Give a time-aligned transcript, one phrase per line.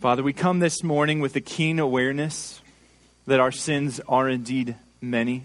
[0.00, 2.62] Father, we come this morning with a keen awareness
[3.26, 5.44] that our sins are indeed many.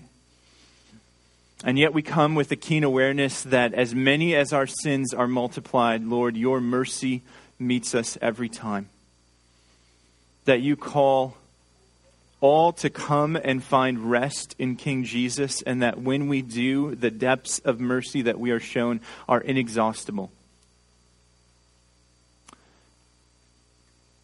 [1.65, 5.27] And yet we come with a keen awareness that as many as our sins are
[5.27, 7.21] multiplied, Lord, your mercy
[7.59, 8.87] meets us every time.
[10.45, 11.35] That you call
[12.39, 17.11] all to come and find rest in King Jesus, and that when we do, the
[17.11, 20.31] depths of mercy that we are shown are inexhaustible.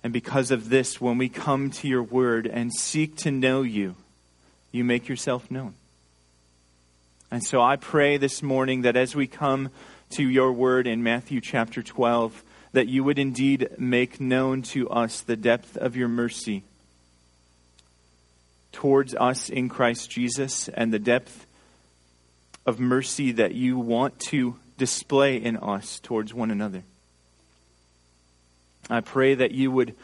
[0.04, 3.96] And because of this, when we come to your word and seek to know you,
[4.72, 5.76] you make yourself known.
[7.30, 9.70] And so I pray this morning that as we come
[10.12, 15.22] to your word in Matthew chapter 12, that you would indeed make known to us
[15.22, 16.64] the depth of your mercy
[18.72, 21.46] towards us in Christ Jesus and the depth
[22.66, 26.84] of mercy that you want to display in us towards one another.
[28.90, 29.96] I pray that you would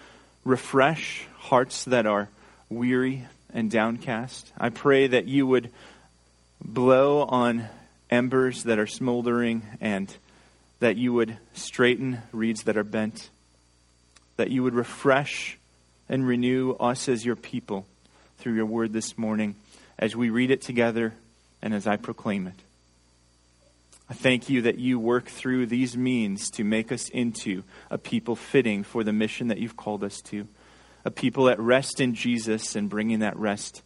[0.45, 2.29] refresh hearts that are
[2.69, 4.51] weary and downcast.
[4.57, 5.71] I pray that you would
[6.63, 7.67] blow on
[8.09, 10.15] embers that are smoldering and
[10.79, 13.29] that you would straighten reeds that are bent,
[14.37, 15.57] that you would refresh
[16.07, 17.85] and renew us as your people
[18.37, 19.55] through your word this morning
[19.99, 21.13] as we read it together
[21.61, 22.66] and as I proclaim it.
[24.09, 28.35] I thank you that you work through these means to make us into a people
[28.35, 30.47] fitting for the mission that you've called us to,
[31.03, 33.81] a people at rest in Jesus and bringing that rest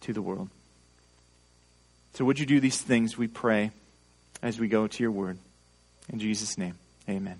[0.00, 0.48] to the world.
[2.14, 3.70] So, would you do these things, we pray,
[4.42, 5.38] as we go to your word?
[6.08, 6.74] In Jesus' name,
[7.08, 7.38] amen.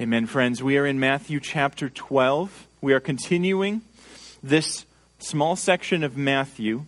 [0.00, 0.62] Amen, friends.
[0.62, 2.68] We are in Matthew chapter 12.
[2.80, 3.82] We are continuing
[4.40, 4.84] this
[5.18, 6.84] small section of Matthew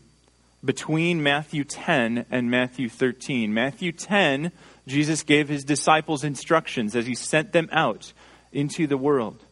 [0.65, 3.53] between Matthew 10 and Matthew 13.
[3.55, 4.53] Matthew 10,
[4.87, 8.13] Jesus gave his disciples instructions as he sent them out
[8.53, 9.43] into the world.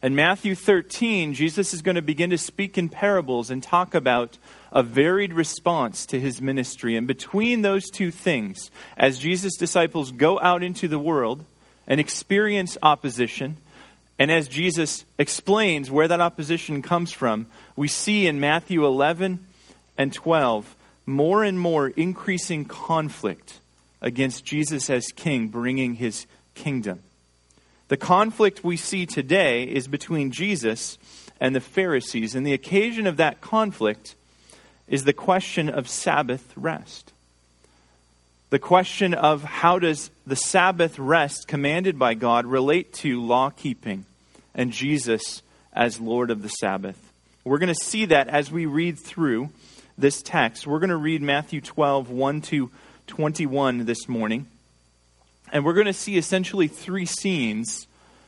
[0.00, 4.36] And Matthew 13, Jesus is going to begin to speak in parables and talk about
[4.70, 6.96] a varied response to his ministry.
[6.96, 11.44] And between those two things, as Jesus' disciples go out into the world
[11.86, 13.56] and experience opposition,
[14.18, 19.44] and as Jesus explains where that opposition comes from, we see in Matthew 11
[19.96, 20.74] and 12
[21.06, 23.60] more and more increasing conflict
[24.00, 27.00] against Jesus as king, bringing his kingdom.
[27.88, 30.98] The conflict we see today is between Jesus
[31.40, 34.14] and the Pharisees, and the occasion of that conflict
[34.88, 37.12] is the question of Sabbath rest.
[38.50, 44.04] The question of how does the Sabbath rest commanded by God relate to law keeping
[44.54, 46.98] and Jesus as Lord of the Sabbath?
[47.42, 49.50] We're going to see that as we read through
[49.96, 50.66] this text.
[50.66, 52.70] We're going to read Matthew 12, 1 to
[53.06, 54.46] 21 this morning.
[55.52, 57.86] And we're going to see essentially three scenes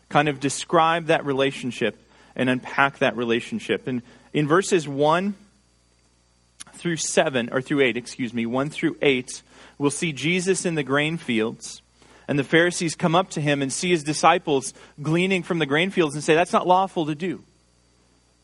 [0.09, 1.99] kind of describe that relationship
[2.37, 3.87] and unpack that relationship.
[3.87, 5.34] And in verses 1
[6.75, 9.43] through 7, or through 8, excuse me, 1 through 8,
[9.78, 11.81] we'll see Jesus in the grain fields.
[12.28, 15.91] And the Pharisees come up to him and see his disciples gleaning from the grain
[15.91, 17.43] fields and say, That's not lawful to do.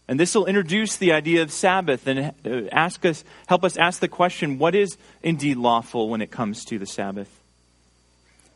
[0.08, 4.00] And this will introduce the idea of Sabbath and uh, ask us, help us ask
[4.00, 7.40] the question what is indeed lawful when it comes to the Sabbath?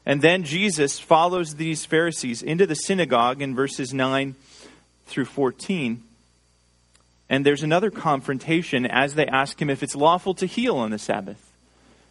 [0.04, 4.36] And then Jesus follows these Pharisees into the synagogue in verses 9
[5.06, 6.02] through 14.
[7.28, 10.98] And there's another confrontation as they ask him if it's lawful to heal on the
[10.98, 11.52] Sabbath.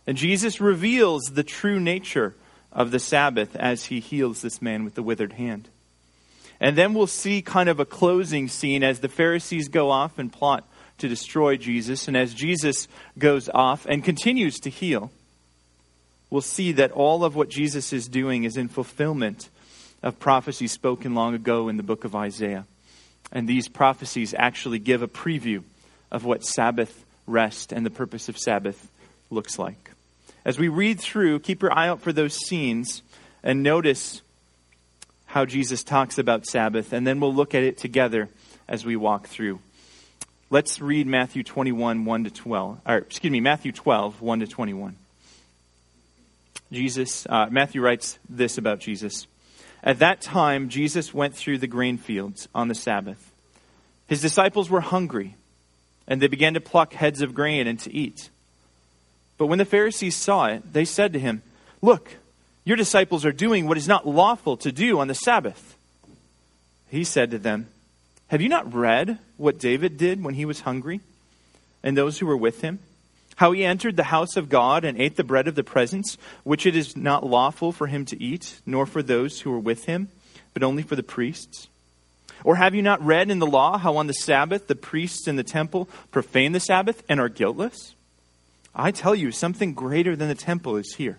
[0.05, 2.35] And Jesus reveals the true nature
[2.71, 5.69] of the Sabbath as he heals this man with the withered hand.
[6.59, 10.31] And then we'll see kind of a closing scene as the Pharisees go off and
[10.31, 10.67] plot
[10.99, 12.07] to destroy Jesus.
[12.07, 15.11] And as Jesus goes off and continues to heal,
[16.29, 19.49] we'll see that all of what Jesus is doing is in fulfillment
[20.01, 22.65] of prophecies spoken long ago in the book of Isaiah.
[23.31, 25.63] And these prophecies actually give a preview
[26.11, 28.89] of what Sabbath rest and the purpose of Sabbath
[29.29, 29.91] looks like.
[30.45, 33.01] As we read through, keep your eye out for those scenes
[33.43, 34.21] and notice
[35.35, 38.29] how Jesus talks about Sabbath, and then we'll look at it together
[38.69, 39.59] as we walk through.
[40.49, 42.79] Let's read Matthew 21, 1 to 12.
[42.87, 44.95] Or, excuse me, Matthew 12, 1 to 21.
[46.71, 49.27] Jesus, uh, Matthew writes this about Jesus.
[49.83, 53.33] At that time, Jesus went through the grain fields on the Sabbath.
[54.07, 55.35] His disciples were hungry,
[56.07, 58.29] and they began to pluck heads of grain and to eat.
[59.37, 61.41] But when the Pharisees saw it, they said to him,
[61.81, 62.15] Look,
[62.65, 65.77] your disciples are doing what is not lawful to do on the Sabbath.
[66.89, 67.67] He said to them,
[68.27, 70.99] Have you not read what David did when he was hungry,
[71.81, 72.79] and those who were with him?
[73.35, 76.65] how he entered the house of God and ate the bread of the presence, which
[76.65, 80.07] it is not lawful for him to eat, nor for those who were with him,
[80.53, 81.67] but only for the priests?
[82.43, 85.35] Or have you not read in the law how on the Sabbath the priests in
[85.35, 87.93] the temple profane the Sabbath and are guiltless?
[88.73, 91.17] I tell you, something greater than the temple is here.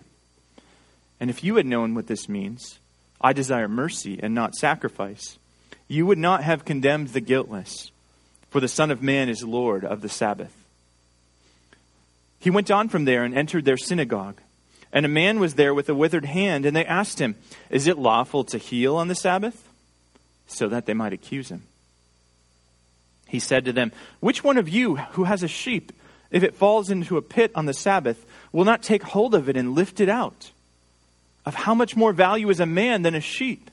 [1.19, 2.79] And if you had known what this means,
[3.19, 5.37] I desire mercy and not sacrifice,
[5.87, 7.91] you would not have condemned the guiltless,
[8.49, 10.53] for the Son of Man is Lord of the Sabbath.
[12.39, 14.39] He went on from there and entered their synagogue.
[14.93, 17.35] And a man was there with a withered hand, and they asked him,
[17.69, 19.67] Is it lawful to heal on the Sabbath?
[20.47, 21.63] So that they might accuse him.
[23.27, 23.91] He said to them,
[24.21, 25.91] Which one of you who has a sheep,
[26.31, 29.57] if it falls into a pit on the Sabbath, will not take hold of it
[29.57, 30.51] and lift it out?
[31.47, 33.71] Of how much more value is a man than a sheep?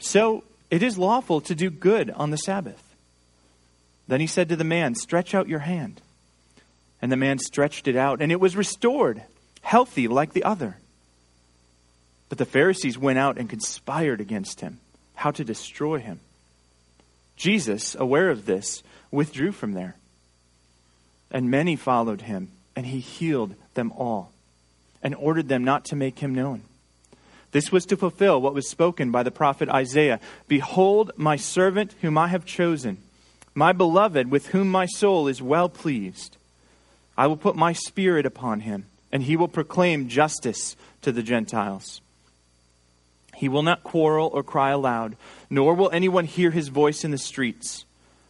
[0.00, 0.42] So
[0.72, 2.82] it is lawful to do good on the Sabbath.
[4.08, 6.00] Then he said to the man, Stretch out your hand.
[7.00, 9.22] And the man stretched it out, and it was restored,
[9.60, 10.76] healthy like the other.
[12.28, 14.80] But the Pharisees went out and conspired against him,
[15.14, 16.18] how to destroy him.
[17.36, 18.82] Jesus, aware of this,
[19.12, 19.94] withdrew from there.
[21.30, 24.32] And many followed him, and he healed them all,
[25.04, 26.62] and ordered them not to make him known.
[27.52, 30.18] This was to fulfill what was spoken by the prophet Isaiah
[30.48, 32.96] Behold, my servant whom I have chosen,
[33.54, 36.36] my beloved with whom my soul is well pleased.
[37.16, 42.00] I will put my spirit upon him, and he will proclaim justice to the Gentiles.
[43.36, 45.16] He will not quarrel or cry aloud,
[45.48, 47.84] nor will anyone hear his voice in the streets.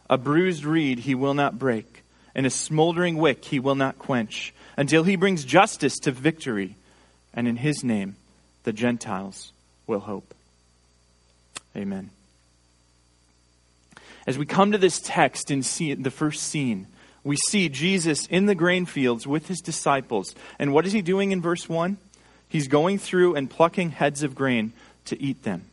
[0.07, 2.03] A bruised reed he will not break,
[2.35, 6.75] and a smoldering wick he will not quench, until he brings justice to victory,
[7.33, 8.15] and in his name
[8.63, 9.51] the Gentiles
[9.87, 10.33] will hope.
[11.75, 12.09] Amen.
[14.27, 15.61] As we come to this text in
[16.01, 16.87] the first scene,
[17.23, 20.35] we see Jesus in the grain fields with his disciples.
[20.57, 21.97] And what is he doing in verse 1?
[22.49, 24.73] He's going through and plucking heads of grain
[25.05, 25.65] to eat them.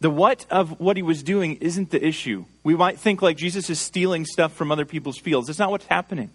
[0.00, 2.44] The what of what he was doing isn't the issue.
[2.62, 5.46] We might think like Jesus is stealing stuff from other people's fields.
[5.46, 6.30] That's not what's happening.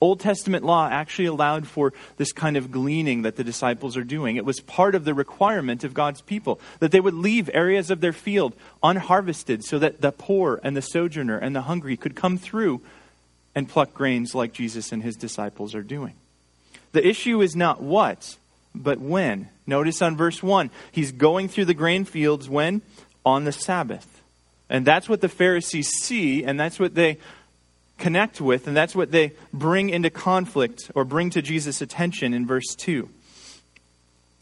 [0.00, 4.36] Old Testament law actually allowed for this kind of gleaning that the disciples are doing.
[4.36, 8.00] It was part of the requirement of God's people that they would leave areas of
[8.00, 12.38] their field unharvested so that the poor and the sojourner and the hungry could come
[12.38, 12.80] through
[13.54, 16.14] and pluck grains like Jesus and his disciples are doing.
[16.92, 18.36] The issue is not what,
[18.74, 19.48] but when.
[19.66, 22.82] Notice on verse 1, he's going through the grain fields when?
[23.24, 24.22] On the Sabbath.
[24.68, 27.18] And that's what the Pharisees see, and that's what they
[28.00, 32.46] connect with, and that's what they bring into conflict or bring to Jesus' attention in
[32.46, 33.08] verse 2.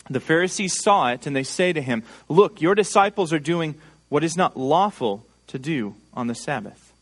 [0.09, 3.75] The Pharisees saw it, and they say to him, Look, your disciples are doing
[4.09, 6.93] what is not lawful to do on the Sabbath.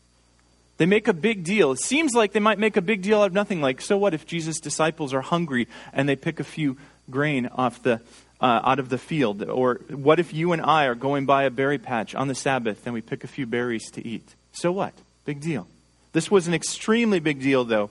[0.77, 1.71] They make a big deal.
[1.71, 3.61] It seems like they might make a big deal out of nothing.
[3.61, 6.77] Like, so what if Jesus' disciples are hungry and they pick a few
[7.09, 8.01] grain off the,
[8.39, 9.41] uh, out of the field?
[9.43, 12.85] Or what if you and I are going by a berry patch on the Sabbath
[12.85, 14.35] and we pick a few berries to eat?
[14.51, 14.93] So what?
[15.25, 15.67] Big deal.
[16.13, 17.89] This was an extremely big deal, though,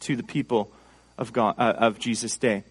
[0.00, 0.72] to the people
[1.18, 2.64] of, God, uh, of Jesus' day.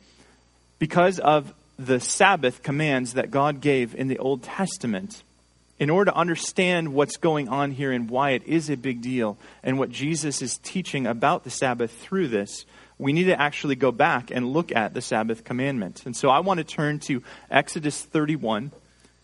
[0.80, 5.24] Because of the Sabbath commands that God gave in the Old Testament
[5.80, 9.38] in order to understand what's going on here and why it is a big deal
[9.64, 12.66] and what Jesus is teaching about the Sabbath through this,
[12.98, 16.06] we need to actually go back and look at the Sabbath commandment.
[16.06, 18.72] And so I want to turn to Exodus 31,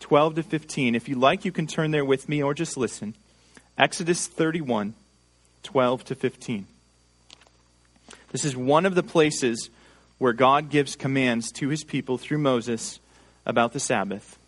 [0.00, 0.94] 12 to 15.
[0.94, 3.14] If you like, you can turn there with me or just listen.
[3.78, 4.94] Exodus 31,
[5.62, 6.66] 12 to 15.
[8.32, 9.70] This is one of the places
[10.18, 13.00] where God gives commands to his people through Moses
[13.46, 14.38] about the Sabbath.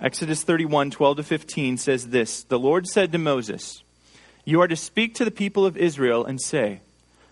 [0.00, 3.82] Exodus 31, 12 to 15 says this The Lord said to Moses,
[4.44, 6.80] You are to speak to the people of Israel and say,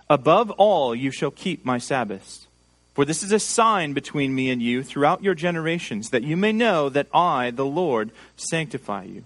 [0.08, 2.46] Above all, you shall keep my Sabbaths.
[2.94, 6.52] For this is a sign between me and you throughout your generations, that you may
[6.52, 9.24] know that I, the Lord, sanctify you.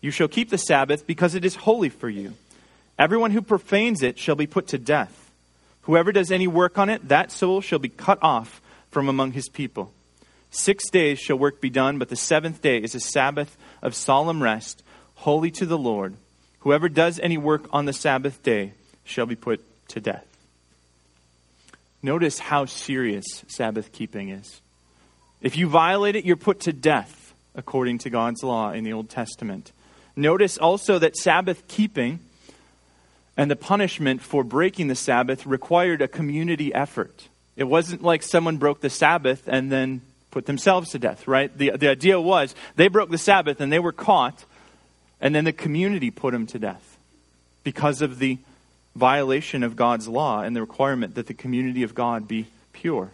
[0.00, 2.34] You shall keep the Sabbath because it is holy for you.
[2.98, 5.30] Everyone who profanes it shall be put to death.
[5.82, 9.48] Whoever does any work on it, that soul shall be cut off from among his
[9.48, 9.92] people.
[10.50, 14.42] Six days shall work be done, but the seventh day is a Sabbath of solemn
[14.42, 14.82] rest,
[15.16, 16.14] holy to the Lord.
[16.60, 18.72] Whoever does any work on the Sabbath day
[19.04, 20.26] shall be put to death.
[22.02, 24.60] Notice how serious Sabbath keeping is.
[25.40, 29.08] If you violate it, you're put to death, according to God's law in the Old
[29.08, 29.72] Testament.
[30.18, 32.18] Notice also that Sabbath keeping
[33.36, 37.28] and the punishment for breaking the Sabbath required a community effort.
[37.54, 40.00] It wasn't like someone broke the Sabbath and then
[40.32, 41.56] put themselves to death, right?
[41.56, 44.44] The, the idea was they broke the Sabbath and they were caught,
[45.20, 46.98] and then the community put them to death
[47.62, 48.38] because of the
[48.96, 53.12] violation of God's law and the requirement that the community of God be pure.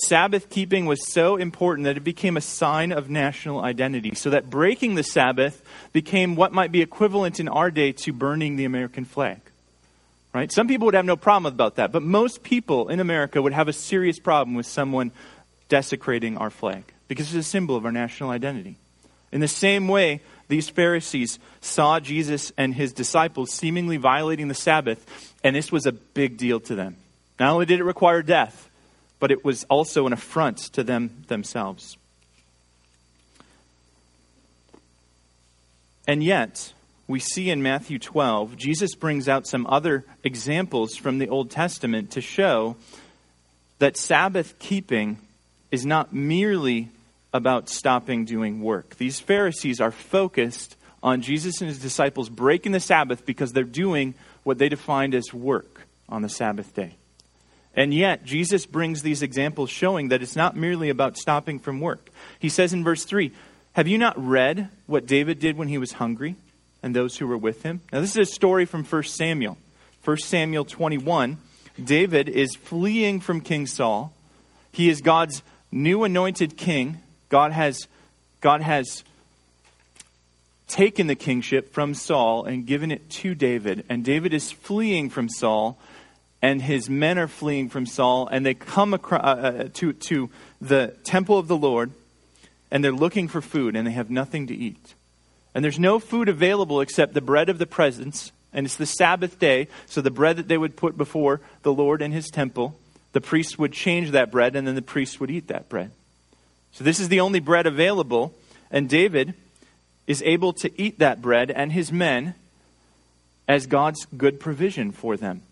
[0.00, 4.50] Sabbath keeping was so important that it became a sign of national identity, so that
[4.50, 9.04] breaking the Sabbath became what might be equivalent in our day to burning the American
[9.04, 9.40] flag.
[10.32, 10.50] Right?
[10.52, 13.68] Some people would have no problem about that, but most people in America would have
[13.68, 15.10] a serious problem with someone
[15.68, 18.76] desecrating our flag because it's a symbol of our national identity.
[19.32, 25.04] In the same way, these Pharisees saw Jesus and his disciples seemingly violating the Sabbath,
[25.42, 26.96] and this was a big deal to them.
[27.38, 28.69] Not only did it require death,
[29.20, 31.96] but it was also an affront to them themselves.
[36.08, 36.72] And yet,
[37.06, 42.12] we see in Matthew 12, Jesus brings out some other examples from the Old Testament
[42.12, 42.76] to show
[43.78, 45.18] that Sabbath keeping
[45.70, 46.88] is not merely
[47.32, 48.96] about stopping doing work.
[48.96, 54.14] These Pharisees are focused on Jesus and his disciples breaking the Sabbath because they're doing
[54.42, 56.96] what they defined as work on the Sabbath day.
[57.74, 62.10] And yet, Jesus brings these examples showing that it's not merely about stopping from work.
[62.38, 63.32] He says in verse 3
[63.74, 66.36] Have you not read what David did when he was hungry
[66.82, 67.80] and those who were with him?
[67.92, 69.56] Now, this is a story from 1 Samuel.
[70.04, 71.38] 1 Samuel 21.
[71.82, 74.12] David is fleeing from King Saul.
[74.72, 76.98] He is God's new anointed king.
[77.28, 77.86] God has,
[78.40, 79.04] God has
[80.66, 83.84] taken the kingship from Saul and given it to David.
[83.88, 85.78] And David is fleeing from Saul
[86.42, 90.30] and his men are fleeing from Saul, and they come across, uh, uh, to, to
[90.60, 91.92] the temple of the Lord,
[92.70, 94.94] and they're looking for food, and they have nothing to eat.
[95.54, 99.38] And there's no food available except the bread of the presence, and it's the Sabbath
[99.38, 102.78] day, so the bread that they would put before the Lord in his temple,
[103.12, 105.90] the priest would change that bread, and then the priest would eat that bread.
[106.72, 108.32] So this is the only bread available,
[108.70, 109.34] and David
[110.06, 112.34] is able to eat that bread and his men
[113.46, 115.42] as God's good provision for them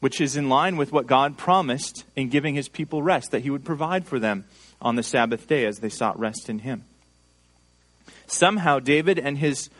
[0.00, 3.50] which is in line with what God promised in giving his people rest, that he
[3.50, 4.44] would provide for them
[4.80, 6.84] on the Sabbath day as they sought rest in him.
[8.26, 9.70] Somehow, David and his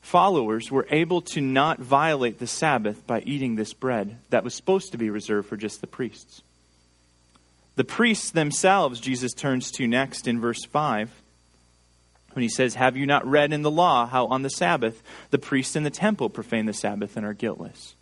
[0.00, 4.92] followers were able to not violate the Sabbath by eating this bread that was supposed
[4.92, 6.42] to be reserved for just the priests.
[7.76, 11.10] The priests themselves, Jesus turns to next in verse 5
[12.32, 15.38] when he says, Have you not read in the law how on the Sabbath the
[15.38, 17.94] priests in the temple profane the Sabbath and are guiltless?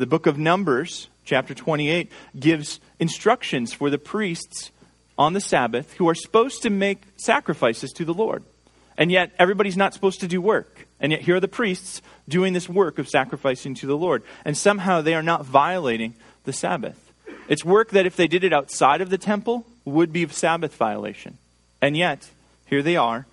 [0.00, 4.70] The book of Numbers, chapter 28, gives instructions for the priests
[5.18, 8.42] on the Sabbath who are supposed to make sacrifices to the Lord.
[8.96, 10.86] And yet, everybody's not supposed to do work.
[11.00, 14.22] And yet, here are the priests doing this work of sacrificing to the Lord.
[14.42, 16.14] And somehow they are not violating
[16.44, 17.12] the Sabbath.
[17.46, 21.36] It's work that, if they did it outside of the temple, would be Sabbath violation.
[21.82, 22.30] And yet,
[22.64, 23.26] here they are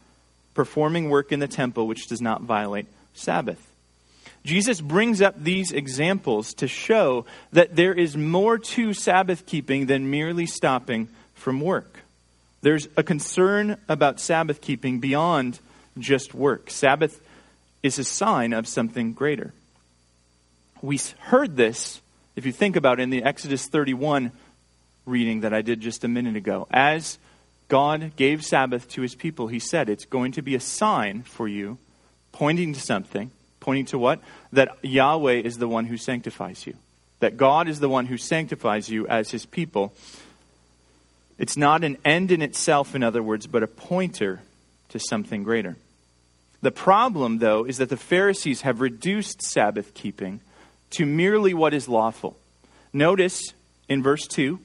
[0.53, 3.66] performing work in the temple which does not violate Sabbath.
[4.47, 10.09] Jesus brings up these examples to show that there is more to Sabbath keeping than
[10.09, 11.99] merely stopping from work.
[12.61, 15.59] There's a concern about Sabbath keeping beyond
[15.99, 16.69] just work.
[16.69, 17.19] Sabbath
[17.83, 19.53] is a sign of something greater.
[20.81, 21.99] We heard this,
[22.37, 24.31] if you think about it, in the Exodus 31
[25.05, 26.67] reading that I did just a minute ago.
[26.71, 27.17] As
[27.67, 31.49] God gave Sabbath to his people, he said, It's going to be a sign for
[31.49, 31.79] you,
[32.31, 33.31] pointing to something
[33.67, 34.21] Pointing to what?
[34.53, 36.75] That Yahweh is the one who sanctifies you.
[37.19, 39.93] That God is the one who sanctifies you as his people.
[41.37, 44.39] It's not an end in itself, in other words, but a pointer
[44.87, 45.75] to something greater.
[46.61, 50.39] The problem, though, is that the Pharisees have reduced Sabbath keeping
[50.91, 52.37] to merely what is lawful.
[52.93, 53.53] Notice
[53.89, 54.61] in verse 2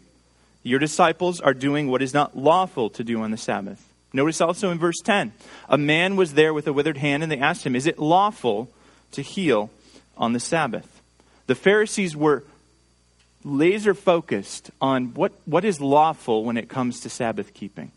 [0.63, 3.85] your disciples are doing what is not lawful to do on the Sabbath.
[4.13, 5.33] Notice also in verse 10
[5.69, 8.71] a man was there with a withered hand, and they asked him, Is it lawful
[9.13, 9.71] to heal
[10.17, 11.01] on the Sabbath.
[11.47, 12.45] The Pharisees were
[13.45, 17.91] laser focused on what, what is lawful when it comes to Sabbath keeping.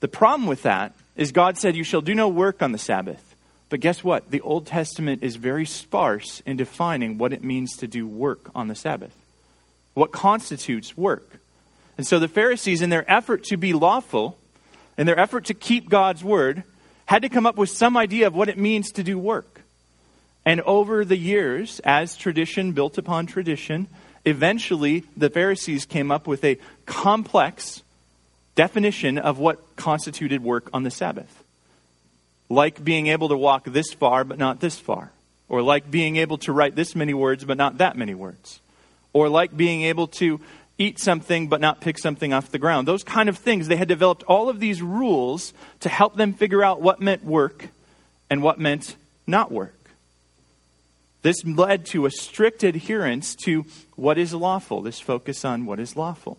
[0.00, 3.34] The problem with that is God said, You shall do no work on the Sabbath.
[3.68, 4.30] But guess what?
[4.30, 8.68] The Old Testament is very sparse in defining what it means to do work on
[8.68, 9.14] the Sabbath.
[9.94, 11.38] What constitutes work?
[11.96, 14.38] And so the Pharisees, in their effort to be lawful,
[14.98, 16.64] in their effort to keep God's word,
[17.06, 19.59] had to come up with some idea of what it means to do work.
[20.44, 23.88] And over the years, as tradition built upon tradition,
[24.24, 27.82] eventually the Pharisees came up with a complex
[28.54, 31.44] definition of what constituted work on the Sabbath.
[32.48, 35.12] Like being able to walk this far, but not this far.
[35.48, 38.60] Or like being able to write this many words, but not that many words.
[39.12, 40.40] Or like being able to
[40.78, 42.88] eat something, but not pick something off the ground.
[42.88, 43.68] Those kind of things.
[43.68, 47.68] They had developed all of these rules to help them figure out what meant work
[48.30, 49.79] and what meant not work.
[51.22, 55.96] This led to a strict adherence to what is lawful, this focus on what is
[55.96, 56.38] lawful.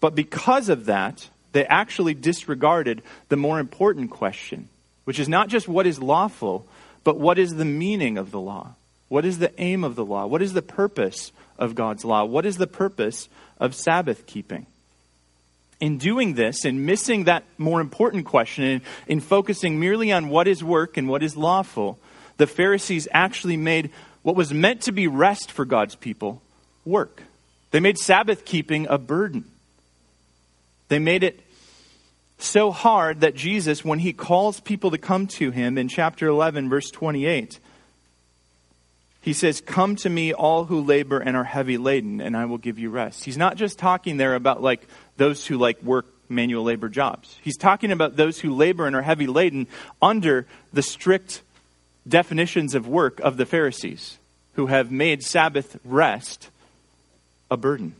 [0.00, 4.68] But because of that, they actually disregarded the more important question,
[5.04, 6.66] which is not just what is lawful,
[7.04, 8.74] but what is the meaning of the law?
[9.08, 10.26] What is the aim of the law?
[10.26, 12.24] What is the purpose of God's law?
[12.24, 14.66] What is the purpose of Sabbath keeping?
[15.78, 20.64] In doing this and missing that more important question in focusing merely on what is
[20.64, 21.98] work and what is lawful,
[22.36, 23.90] the Pharisees actually made
[24.22, 26.42] what was meant to be rest for God's people
[26.84, 27.22] work.
[27.70, 29.44] They made Sabbath keeping a burden.
[30.88, 31.40] They made it
[32.38, 36.68] so hard that Jesus, when he calls people to come to him in chapter 11,
[36.68, 37.58] verse 28,
[39.20, 42.58] he says, Come to me, all who labor and are heavy laden, and I will
[42.58, 43.24] give you rest.
[43.24, 47.36] He's not just talking there about like those who like work manual labor jobs.
[47.42, 49.66] He's talking about those who labor and are heavy laden
[50.00, 51.42] under the strict
[52.06, 54.18] definitions of work of the Pharisees,
[54.54, 56.50] who have made Sabbath rest
[57.50, 57.94] a burden.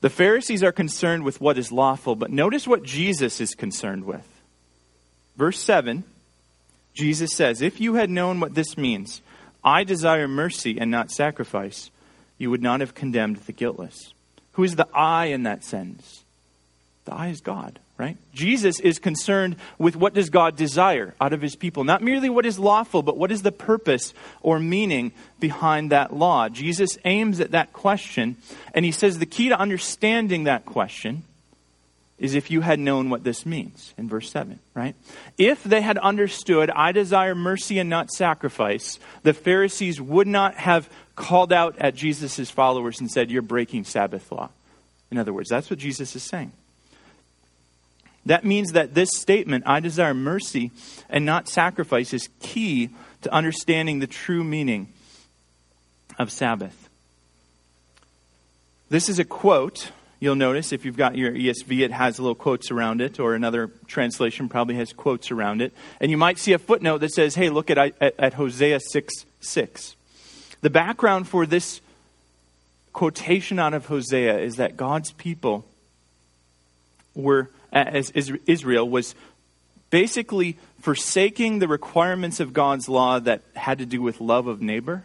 [0.00, 4.26] The Pharisees are concerned with what is lawful, but notice what Jesus is concerned with.
[5.36, 6.04] Verse 7,
[6.94, 9.20] Jesus says, If you had known what this means,
[9.64, 11.90] I desire mercy and not sacrifice,
[12.38, 14.12] you would not have condemned the guiltless.
[14.52, 16.24] Who is the I in that sense?
[17.06, 18.16] The I is God right?
[18.34, 22.46] Jesus is concerned with what does God desire out of his people, not merely what
[22.46, 26.48] is lawful, but what is the purpose or meaning behind that law.
[26.48, 28.36] Jesus aims at that question,
[28.74, 31.24] and he says the key to understanding that question
[32.18, 34.94] is if you had known what this means in verse 7, right?
[35.36, 40.88] If they had understood, I desire mercy and not sacrifice, the Pharisees would not have
[41.14, 44.48] called out at Jesus' followers and said, You're breaking Sabbath law.
[45.10, 46.52] In other words, that's what Jesus is saying.
[48.26, 50.72] That means that this statement, I desire mercy
[51.08, 52.90] and not sacrifice, is key
[53.22, 54.88] to understanding the true meaning
[56.18, 56.88] of Sabbath.
[58.88, 59.92] This is a quote.
[60.18, 63.70] You'll notice if you've got your ESV, it has little quotes around it, or another
[63.86, 65.72] translation probably has quotes around it.
[66.00, 69.14] And you might see a footnote that says, hey, look at, at, at Hosea 6
[69.40, 69.96] 6.
[70.62, 71.80] The background for this
[72.92, 75.64] quotation out of Hosea is that God's people
[77.14, 78.10] were Uh, as
[78.46, 79.14] Israel was
[79.90, 85.04] basically forsaking the requirements of God's law that had to do with love of neighbor.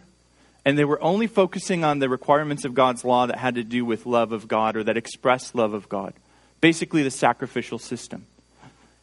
[0.64, 3.84] And they were only focusing on the requirements of God's law that had to do
[3.84, 6.14] with love of God or that expressed love of God.
[6.60, 8.26] Basically, the sacrificial system.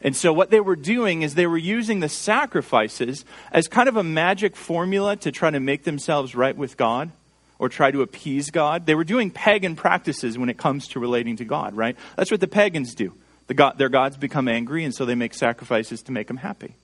[0.00, 3.96] And so, what they were doing is they were using the sacrifices as kind of
[3.96, 7.10] a magic formula to try to make themselves right with God
[7.58, 8.86] or try to appease God.
[8.86, 11.96] They were doing pagan practices when it comes to relating to God, right?
[12.16, 13.12] That's what the pagans do.
[13.50, 16.76] The God, their gods become angry, and so they make sacrifices to make them happy.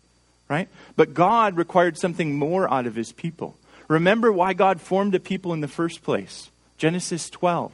[0.49, 0.69] Right?
[0.97, 3.57] But God required something more out of his people.
[3.87, 6.51] Remember why God formed a people in the first place.
[6.77, 7.73] Genesis 12.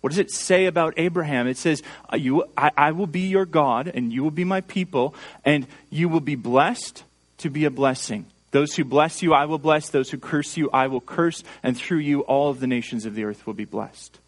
[0.00, 1.48] What does it say about Abraham?
[1.48, 4.62] It says, uh, you, I, I will be your God, and you will be my
[4.62, 7.04] people, and you will be blessed
[7.38, 8.24] to be a blessing.
[8.52, 9.90] Those who bless you, I will bless.
[9.90, 11.44] Those who curse you, I will curse.
[11.62, 14.18] And through you, all of the nations of the earth will be blessed.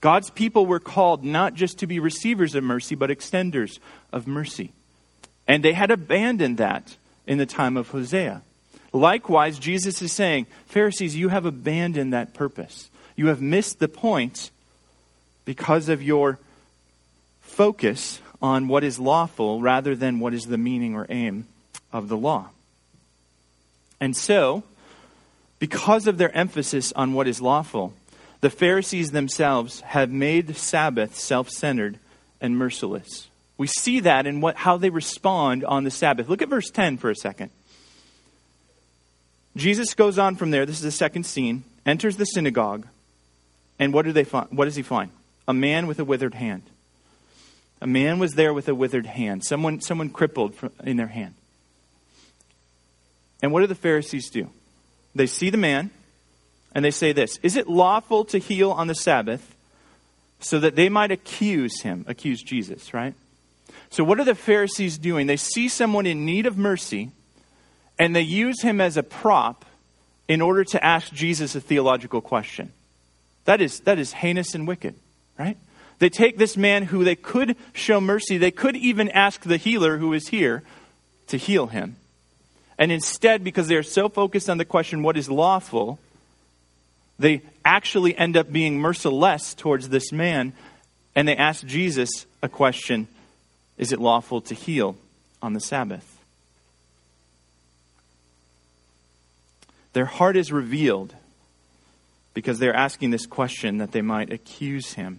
[0.00, 3.78] God's people were called not just to be receivers of mercy, but extenders
[4.12, 4.72] of mercy.
[5.46, 8.42] And they had abandoned that in the time of Hosea.
[8.92, 12.90] Likewise, Jesus is saying, Pharisees, you have abandoned that purpose.
[13.14, 14.50] You have missed the point
[15.44, 16.38] because of your
[17.40, 21.46] focus on what is lawful rather than what is the meaning or aim
[21.92, 22.48] of the law.
[24.00, 24.62] And so,
[25.58, 27.92] because of their emphasis on what is lawful,
[28.40, 31.98] the Pharisees themselves have made the Sabbath self centered
[32.40, 33.28] and merciless.
[33.58, 36.28] We see that in what, how they respond on the Sabbath.
[36.28, 37.50] Look at verse 10 for a second.
[39.56, 40.64] Jesus goes on from there.
[40.64, 41.64] This is the second scene.
[41.84, 42.86] Enters the synagogue.
[43.78, 44.48] And what do they find?
[44.50, 45.10] What does he find?
[45.46, 46.62] A man with a withered hand.
[47.82, 49.44] A man was there with a withered hand.
[49.44, 51.34] Someone, someone crippled in their hand.
[53.42, 54.50] And what do the Pharisees do?
[55.14, 55.90] They see the man
[56.74, 59.54] and they say this Is it lawful to heal on the Sabbath
[60.40, 63.14] so that they might accuse him, accuse Jesus, right?
[63.90, 65.26] So, what are the Pharisees doing?
[65.26, 67.10] They see someone in need of mercy
[67.98, 69.64] and they use him as a prop
[70.28, 72.72] in order to ask Jesus a theological question.
[73.44, 74.94] That is, that is heinous and wicked,
[75.38, 75.58] right?
[75.98, 79.98] They take this man who they could show mercy, they could even ask the healer
[79.98, 80.62] who is here
[81.26, 81.96] to heal him.
[82.78, 85.98] And instead, because they are so focused on the question, what is lawful,
[87.20, 90.52] they actually end up being merciless towards this man,
[91.14, 93.08] and they ask Jesus a question
[93.78, 94.96] Is it lawful to heal
[95.42, 96.18] on the Sabbath?
[99.92, 101.14] Their heart is revealed
[102.32, 105.18] because they're asking this question that they might accuse him.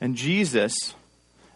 [0.00, 0.94] And Jesus,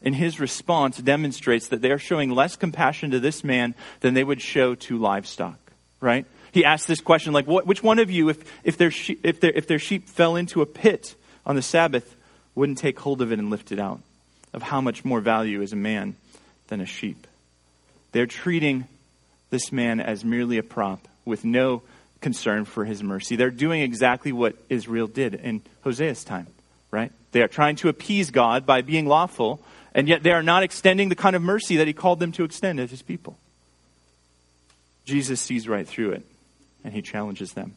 [0.03, 4.25] in his response, demonstrates that they are showing less compassion to this man than they
[4.25, 5.59] would show to livestock,
[6.01, 6.27] right?
[6.55, 9.41] He asks this question like, what, which one of you, if, if, their she- if,
[9.41, 12.15] their, if their sheep fell into a pit on the Sabbath,
[12.55, 14.01] wouldn't take hold of it and lift it out?
[14.53, 16.15] Of how much more value is a man
[16.69, 17.27] than a sheep?
[18.13, 18.87] They're treating
[19.51, 21.83] this man as merely a prop with no
[22.21, 23.35] concern for his mercy.
[23.35, 26.47] They're doing exactly what Israel did in Hosea's time,
[26.93, 27.11] right?
[27.33, 29.61] They are trying to appease God by being lawful,
[29.93, 32.45] and yet they are not extending the kind of mercy that he called them to
[32.45, 33.37] extend as his people.
[35.05, 36.25] Jesus sees right through it,
[36.85, 37.75] and he challenges them.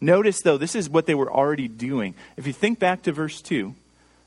[0.00, 2.14] Notice, though, this is what they were already doing.
[2.36, 3.74] If you think back to verse 2,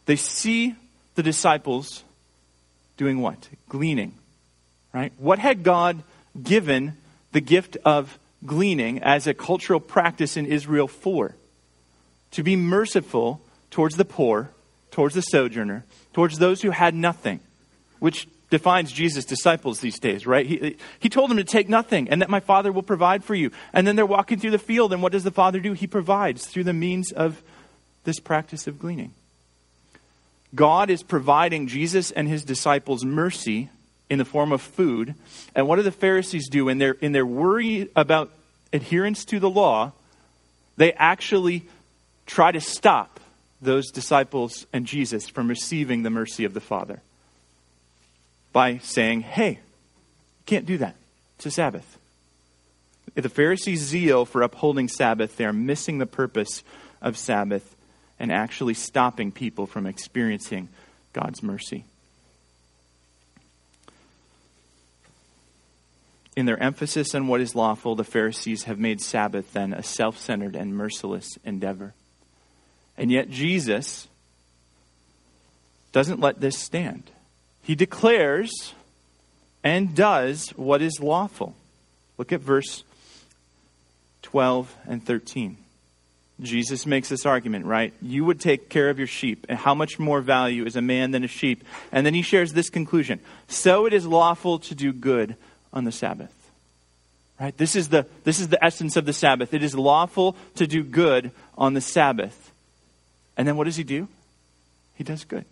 [0.05, 0.75] they see
[1.15, 2.03] the disciples
[2.97, 3.47] doing what?
[3.69, 4.13] Gleaning,
[4.93, 5.13] right?
[5.17, 6.01] What had God
[6.41, 6.97] given
[7.31, 11.35] the gift of gleaning as a cultural practice in Israel for.
[12.31, 13.41] To be merciful
[13.71, 14.49] towards the poor,
[14.91, 17.39] towards the sojourner, towards those who had nothing,
[17.99, 20.45] which defines Jesus' disciples these days, right?
[20.45, 23.49] He, he told them to take nothing and that my Father will provide for you.
[23.73, 25.73] And then they're walking through the field, and what does the Father do?
[25.73, 27.41] He provides through the means of
[28.03, 29.11] this practice of gleaning.
[30.53, 33.71] God is providing Jesus and his disciples mercy
[34.07, 35.15] in the form of food.
[35.55, 38.29] And what do the Pharisees do in their, in their worry about
[38.71, 39.93] adherence to the law?
[40.77, 41.65] They actually
[42.27, 43.19] try to stop
[43.63, 47.01] those disciples and Jesus from receiving the mercy of the Father
[48.53, 50.95] by saying, hey, you can't do that.
[51.35, 51.97] It's a Sabbath.
[53.15, 56.63] If the Pharisees' zeal for upholding Sabbath, they are missing the purpose
[57.01, 57.75] of Sabbath
[58.19, 60.69] and actually stopping people from experiencing
[61.11, 61.83] God's mercy.
[66.35, 70.17] In their emphasis on what is lawful, the Pharisees have made Sabbath then a self
[70.17, 71.93] centered and merciless endeavor.
[72.97, 74.07] And yet, Jesus
[75.91, 77.11] doesn't let this stand.
[77.63, 78.73] He declares
[79.63, 81.55] and does what is lawful.
[82.17, 82.83] Look at verse
[84.21, 85.57] 12 and 13.
[86.41, 87.93] Jesus makes this argument, right?
[88.01, 91.11] You would take care of your sheep, and how much more value is a man
[91.11, 91.63] than a sheep?
[91.91, 95.35] And then he shares this conclusion So it is lawful to do good
[95.71, 96.33] on the Sabbath.
[97.39, 97.55] Right?
[97.57, 99.53] This is the this is the essence of the Sabbath.
[99.53, 102.51] It is lawful to do good on the Sabbath.
[103.37, 104.07] And then what does he do?
[104.95, 105.45] He does good.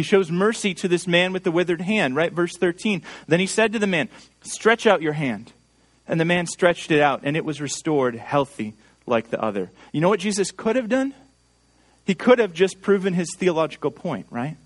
[0.00, 2.32] He shows mercy to this man with the withered hand, right?
[2.32, 3.02] Verse 13.
[3.28, 4.08] Then he said to the man,
[4.40, 5.52] Stretch out your hand.
[6.08, 8.72] And the man stretched it out, and it was restored healthy
[9.04, 9.70] like the other.
[9.92, 11.12] You know what Jesus could have done?
[12.06, 14.56] He could have just proven his theological point, right?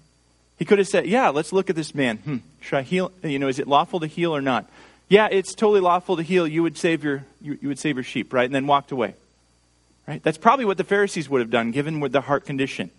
[0.57, 2.19] He could have said, Yeah, let's look at this man.
[2.19, 3.11] Hmm, should I heal?
[3.25, 4.71] You know, is it lawful to heal or not?
[5.09, 6.47] Yeah, it's totally lawful to heal.
[6.47, 8.45] You would save your, you, you would save your sheep, right?
[8.45, 9.15] And then walked away.
[10.07, 10.23] Right?
[10.23, 12.93] That's probably what the Pharisees would have done, given the heart condition.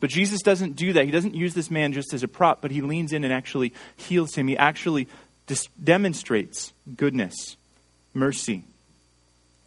[0.00, 1.06] But Jesus doesn't do that.
[1.06, 3.72] He doesn't use this man just as a prop, but he leans in and actually
[3.96, 4.48] heals him.
[4.48, 5.08] He actually
[5.46, 7.56] dis- demonstrates goodness,
[8.12, 8.64] mercy,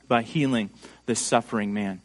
[0.07, 0.69] by healing
[1.05, 2.01] this suffering man.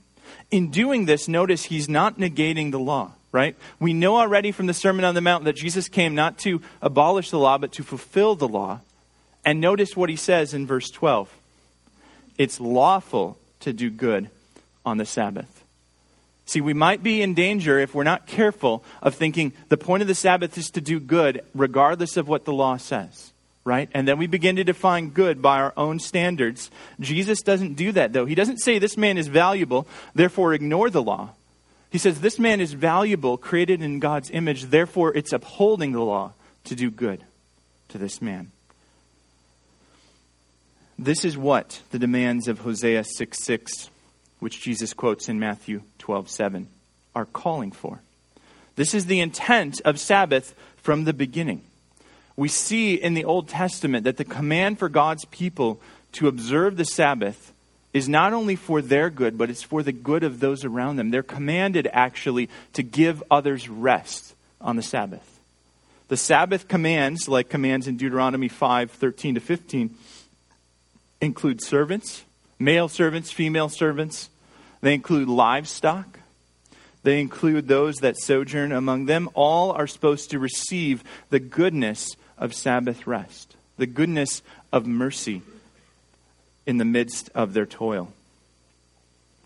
[0.51, 3.57] In doing this, notice he's not negating the law right?
[3.81, 7.31] We know already from the Sermon on the Mount that Jesus came not to abolish
[7.31, 8.81] the law, but to fulfill the law.
[9.45, 11.35] And notice what he says in verse 12
[12.39, 14.31] it's lawful to do good
[14.87, 15.62] on the Sabbath.
[16.47, 20.09] See, we might be in danger if we're not careful of thinking the point of
[20.09, 23.33] the Sabbath is to do good regardless of what the law says,
[23.65, 23.89] right?
[23.95, 26.71] And then we begin to define good by our own standards.
[27.01, 28.27] Jesus doesn't do that, though.
[28.27, 31.31] He doesn't say this man is valuable, therefore ignore the law.
[31.91, 36.33] He says, This man is valuable, created in God's image, therefore it's upholding the law
[36.65, 37.23] to do good
[37.89, 38.51] to this man.
[40.99, 43.91] This is what the demands of Hosea 6 6,
[44.43, 46.67] which Jesus quotes in Matthew 12 7,
[47.15, 48.01] are calling for.
[48.75, 51.63] This is the intent of Sabbath from the beginning.
[52.35, 55.81] We see in the Old Testament that the command for God's people
[56.15, 57.53] to observe the Sabbath
[57.93, 61.13] is not only for their good, but it's for the good of those around them.
[61.13, 65.39] They're commanded actually to give others rest on the Sabbath.
[66.09, 69.95] The Sabbath commands, like commands in Deuteronomy 5 13 to 15,
[71.21, 72.25] include servants,
[72.63, 74.31] male servants, female servants.
[74.81, 76.21] They include livestock.
[77.03, 79.29] They include those that sojourn among them.
[79.35, 85.43] All are supposed to receive the goodness of Sabbath rest, the goodness of mercy
[86.67, 88.13] in the midst of their toil.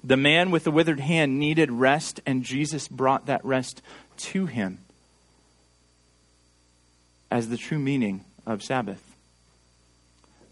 [0.05, 3.83] The man with the withered hand needed rest, and Jesus brought that rest
[4.18, 4.79] to him
[7.31, 9.02] as the true meaning of Sabbath.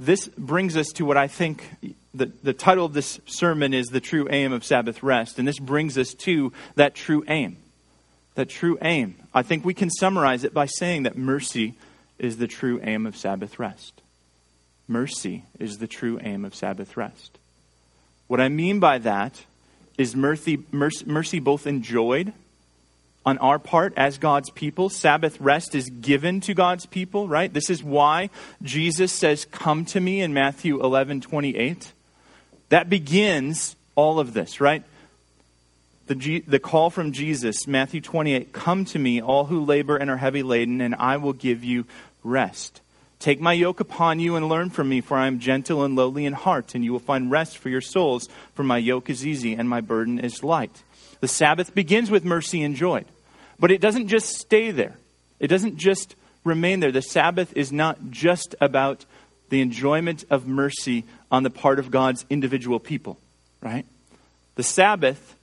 [0.00, 1.70] This brings us to what I think
[2.14, 5.58] the, the title of this sermon is The True Aim of Sabbath Rest, and this
[5.58, 7.56] brings us to that true aim.
[8.36, 9.16] That true aim.
[9.32, 11.74] I think we can summarize it by saying that mercy
[12.18, 14.00] is the true aim of Sabbath rest.
[14.86, 17.38] Mercy is the true aim of Sabbath rest.
[18.26, 19.44] What I mean by that
[19.98, 22.32] is mercy, mercy, mercy both enjoyed
[23.26, 24.88] on our part as God's people.
[24.88, 27.52] Sabbath rest is given to God's people, right?
[27.52, 28.30] This is why
[28.62, 31.92] Jesus says, Come to me in Matthew 11 28.
[32.74, 34.82] That begins all of this, right?
[36.08, 40.10] The, G, the call from Jesus, Matthew 28 Come to me, all who labor and
[40.10, 41.84] are heavy laden, and I will give you
[42.24, 42.80] rest.
[43.20, 46.26] Take my yoke upon you and learn from me, for I am gentle and lowly
[46.26, 49.54] in heart, and you will find rest for your souls, for my yoke is easy
[49.54, 50.82] and my burden is light.
[51.20, 53.06] The Sabbath begins with mercy enjoyed,
[53.56, 54.96] but it doesn't just stay there.
[55.38, 56.90] It doesn't just remain there.
[56.90, 59.04] The Sabbath is not just about
[59.48, 63.18] the enjoyment of mercy on the part of God's individual people,
[63.60, 63.86] right?
[64.56, 65.36] The Sabbath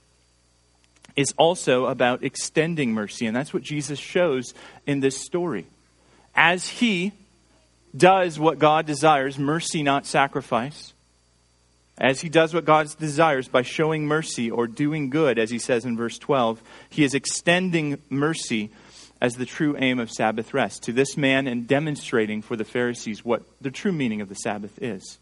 [1.16, 4.54] is also about extending mercy, and that's what Jesus shows
[4.86, 5.66] in this story.
[6.34, 7.12] As he
[7.94, 10.94] does what God desires, mercy, not sacrifice,
[11.98, 15.84] as he does what God desires by showing mercy or doing good, as he says
[15.84, 18.70] in verse 12, he is extending mercy
[19.22, 23.24] as the true aim of Sabbath rest to this man and demonstrating for the Pharisees
[23.24, 25.16] what the true meaning of the Sabbath is.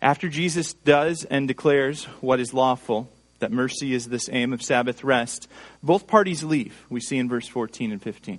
[0.00, 3.10] After Jesus does and declares what is lawful,
[3.40, 5.48] that mercy is this aim of Sabbath rest,
[5.82, 6.86] both parties leave.
[6.88, 8.38] We see in verse 14 and 15.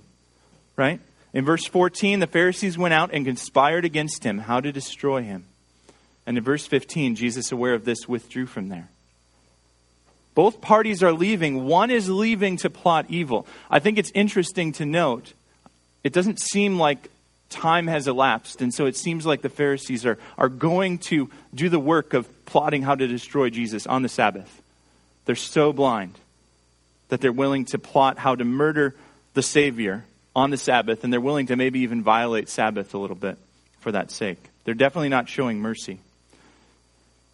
[0.78, 1.02] Right?
[1.34, 5.44] In verse 14, the Pharisees went out and conspired against him, how to destroy him.
[6.26, 8.88] And in verse 15, Jesus, aware of this, withdrew from there.
[10.38, 11.66] Both parties are leaving.
[11.66, 13.48] One is leaving to plot evil.
[13.72, 15.34] I think it's interesting to note,
[16.04, 17.10] it doesn't seem like
[17.50, 21.70] time has elapsed, and so it seems like the Pharisees are, are going to do
[21.70, 24.62] the work of plotting how to destroy Jesus on the Sabbath.
[25.26, 26.14] They're so blind
[27.10, 28.94] that they're willing to plot how to murder
[29.34, 33.16] the Savior on the Sabbath, and they're willing to maybe even violate Sabbath a little
[33.16, 33.40] bit
[33.80, 34.38] for that sake.
[34.66, 36.00] They're definitely not showing mercy.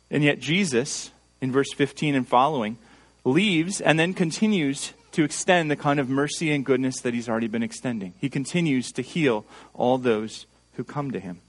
[0.10, 1.12] And yet, Jesus,
[1.42, 2.78] in verse 15 and following,
[3.26, 7.48] leaves and then continues to extend the kind of mercy and goodness that he's already
[7.48, 8.14] been extending.
[8.20, 11.40] He continues to heal all those who come to him.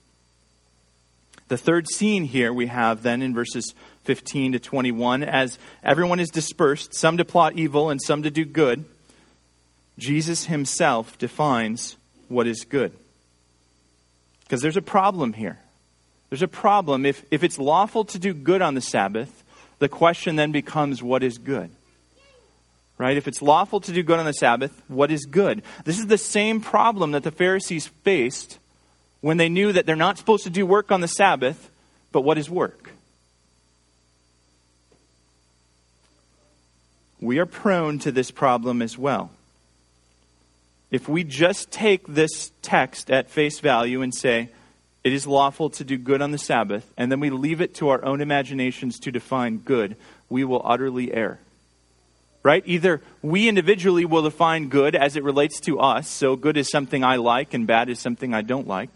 [1.48, 6.30] The third scene here we have then in verses 15 to 21 as everyone is
[6.30, 8.84] dispersed, some to plot evil and some to do good,
[9.98, 11.96] Jesus himself defines
[12.28, 12.92] what is good.
[14.42, 15.58] Because there's a problem here.
[16.30, 17.06] There's a problem.
[17.06, 19.43] If, if it's lawful to do good on the Sabbath,
[19.84, 21.68] the question then becomes what is good?
[22.96, 23.18] Right?
[23.18, 25.62] If it's lawful to do good on the Sabbath, what is good?
[25.84, 28.58] This is the same problem that the Pharisees faced
[29.20, 31.70] when they knew that they're not supposed to do work on the Sabbath,
[32.12, 32.92] but what is work?
[37.20, 39.32] We are prone to this problem as well.
[40.90, 44.48] If we just take this text at face value and say,
[45.04, 47.90] it is lawful to do good on the Sabbath, and then we leave it to
[47.90, 49.96] our own imaginations to define good,
[50.30, 51.38] we will utterly err.
[52.42, 52.62] Right?
[52.66, 57.04] Either we individually will define good as it relates to us, so good is something
[57.04, 58.90] I like and bad is something I don't like,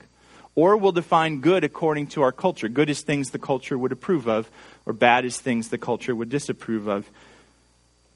[0.55, 2.68] or we'll define good according to our culture.
[2.68, 4.51] Good is things the culture would approve of,
[4.87, 7.09] or bad is things the culture would disapprove of.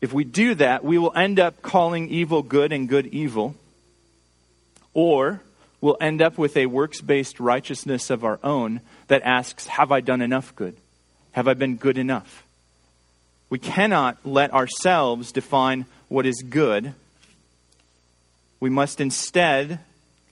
[0.01, 3.55] If we do that, we will end up calling evil good and good evil,
[4.93, 5.41] or
[5.83, 10.01] we'll end up with a works based righteousness of our own that asks, Have I
[10.01, 10.77] done enough good?
[11.33, 12.45] Have I been good enough?
[13.51, 16.95] We cannot let ourselves define what is good.
[18.61, 19.81] We must instead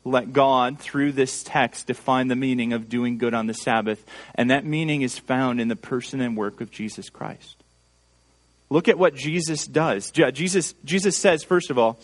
[0.04, 4.02] let God, through this text, define the meaning of doing good on the Sabbath.
[4.34, 7.56] And that meaning is found in the person and work of Jesus Christ.
[8.70, 10.10] Look at what Jesus does.
[10.10, 11.98] Jesus, Jesus says, first of all,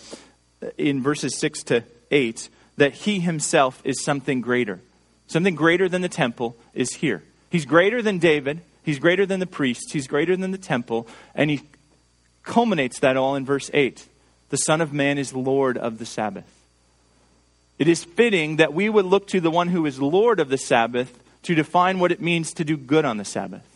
[0.77, 4.81] in verses 6 to 8, that he himself is something greater.
[5.27, 7.23] Something greater than the temple is here.
[7.51, 8.61] He's greater than David.
[8.83, 9.93] He's greater than the priests.
[9.93, 11.09] He's greater than the temple.
[11.35, 11.63] And he
[12.43, 14.07] culminates that all in verse 8.
[14.51, 16.51] The Son of Man is Lord of the Sabbath.
[17.79, 20.59] It is fitting that we would look to the one who is Lord of the
[20.59, 23.67] Sabbath to define what it means to do good on the Sabbath.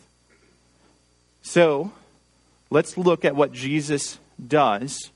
[1.43, 1.91] So,
[2.69, 5.11] let's look at what Jesus does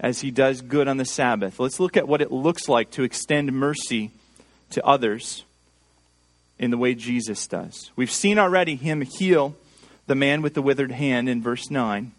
[0.00, 1.60] as he does good on the Sabbath.
[1.60, 4.10] Let's look at what it looks like to extend mercy
[4.70, 5.44] to others
[6.58, 7.90] in the way Jesus does.
[7.96, 9.54] We've seen already him heal
[10.06, 12.12] the man with the withered hand in verse 9.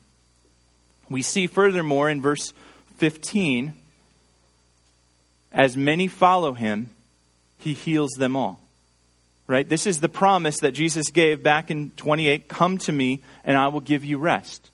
[1.10, 2.54] We see furthermore in verse
[2.98, 3.74] 15,
[5.52, 6.92] as many follow him,
[7.58, 8.62] he heals them all.
[9.48, 9.68] right?
[9.68, 13.68] This is the promise that Jesus gave back in 28 Come to me, and I
[13.68, 14.70] will give you rest.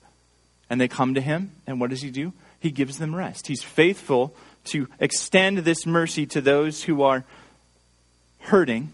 [0.70, 2.32] And they come to him, and what does he do?
[2.60, 3.46] He gives them rest.
[3.46, 7.24] He's faithful to extend this mercy to those who are
[8.40, 8.92] hurting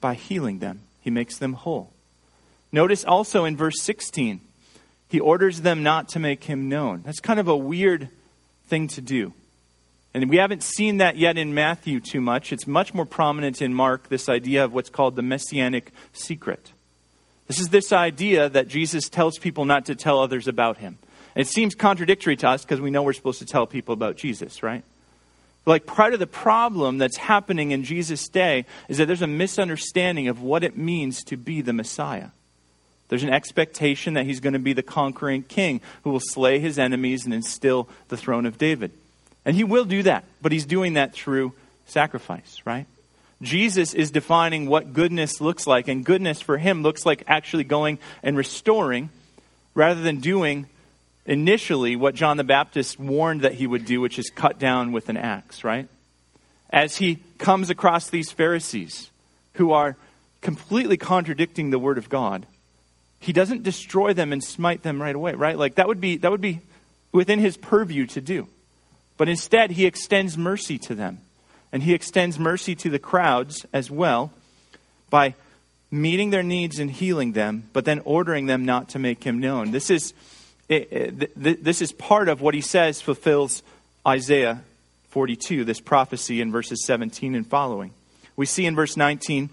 [0.00, 0.80] by healing them.
[1.00, 1.92] He makes them whole.
[2.72, 4.40] Notice also in verse 16,
[5.08, 7.02] he orders them not to make him known.
[7.04, 8.08] That's kind of a weird
[8.66, 9.32] thing to do.
[10.12, 12.52] And we haven't seen that yet in Matthew too much.
[12.52, 16.72] It's much more prominent in Mark, this idea of what's called the messianic secret.
[17.46, 20.98] This is this idea that Jesus tells people not to tell others about him.
[21.36, 24.62] It seems contradictory to us because we know we're supposed to tell people about Jesus,
[24.62, 24.82] right?
[25.66, 30.28] Like part of the problem that's happening in Jesus' day is that there's a misunderstanding
[30.28, 32.28] of what it means to be the Messiah.
[33.08, 36.78] There's an expectation that he's going to be the conquering king who will slay his
[36.78, 38.92] enemies and instill the throne of David.
[39.44, 41.52] And he will do that, but he's doing that through
[41.84, 42.86] sacrifice, right?
[43.42, 47.98] Jesus is defining what goodness looks like, and goodness for him looks like actually going
[48.22, 49.10] and restoring
[49.74, 50.66] rather than doing
[51.26, 55.08] initially what John the Baptist warned that he would do, which is cut down with
[55.08, 55.88] an axe, right?
[56.70, 59.10] As he comes across these Pharisees
[59.54, 59.96] who are
[60.40, 62.46] completely contradicting the word of God,
[63.18, 65.58] he doesn't destroy them and smite them right away, right?
[65.58, 66.60] Like that would be that would be
[67.12, 68.46] within his purview to do.
[69.16, 71.18] But instead, he extends mercy to them.
[71.72, 74.32] And he extends mercy to the crowds as well
[75.10, 75.34] by
[75.90, 79.70] meeting their needs and healing them, but then ordering them not to make him known.
[79.70, 80.12] This is,
[80.68, 83.62] this is part of what he says fulfills
[84.06, 84.62] Isaiah
[85.10, 87.92] 42, this prophecy in verses 17 and following.
[88.36, 89.48] We see in verse 19,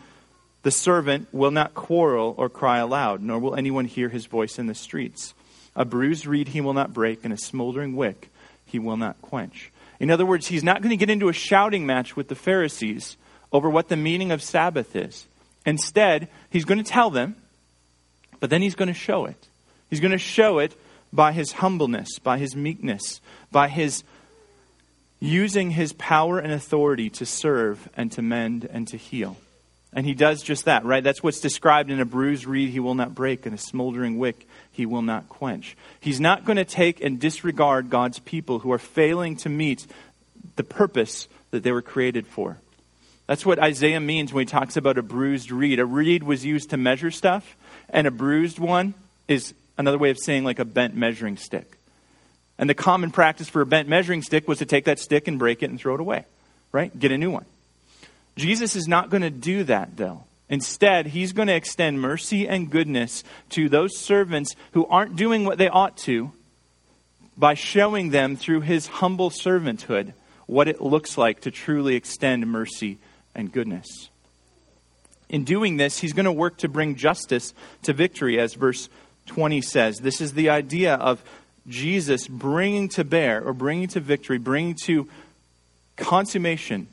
[0.64, 4.68] the servant will not quarrel or cry aloud, nor will anyone hear his voice in
[4.68, 5.34] the streets.
[5.76, 8.30] A bruised reed he will not break, and a smoldering wick
[8.66, 9.72] he will not quench.
[10.00, 13.18] In other words, he's not going to get into a shouting match with the Pharisees
[13.52, 15.28] over what the meaning of Sabbath is.
[15.66, 17.36] Instead, he's going to tell them,
[18.40, 19.48] but then he's going to show it.
[19.90, 20.74] He's going to show it
[21.14, 23.22] by his humbleness, by his meekness,
[23.52, 24.04] by his
[25.20, 29.38] using his power and authority to serve and to mend and to heal.
[29.94, 31.04] And he does just that, right?
[31.04, 34.48] That's what's described in a bruised reed he will not break, and a smoldering wick
[34.72, 35.78] he will not quench.
[36.00, 39.86] He's not going to take and disregard God's people who are failing to meet
[40.56, 42.58] the purpose that they were created for.
[43.28, 45.80] That's what Isaiah means when he talks about a bruised reed.
[45.80, 47.56] A reed was used to measure stuff,
[47.90, 48.96] and a bruised one
[49.28, 51.78] is another way of saying like a bent measuring stick.
[52.58, 55.40] And the common practice for a bent measuring stick was to take that stick and
[55.40, 56.26] break it and throw it away,
[56.72, 56.98] right?
[56.98, 57.46] Get a new one.
[58.36, 60.24] Jesus is not going to do that, though.
[60.50, 65.58] Instead, he's going to extend mercy and goodness to those servants who aren't doing what
[65.58, 66.32] they ought to
[67.38, 70.14] by showing them through his humble servanthood
[70.46, 73.00] what it looks like to truly extend mercy
[73.34, 74.10] and goodness.
[75.30, 78.90] In doing this, he's going to work to bring justice to victory, as verse
[79.26, 80.00] 20 says.
[80.00, 81.24] This is the idea of
[81.68, 85.08] Jesus bringing to bear, or bringing to victory, bringing to
[85.96, 86.88] consummation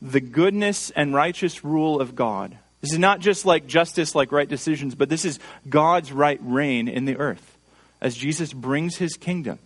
[0.00, 2.56] the goodness and righteous rule of God.
[2.80, 6.86] This is not just like justice, like right decisions, but this is God's right reign
[6.86, 7.56] in the earth.
[8.00, 9.58] As Jesus brings his kingdom,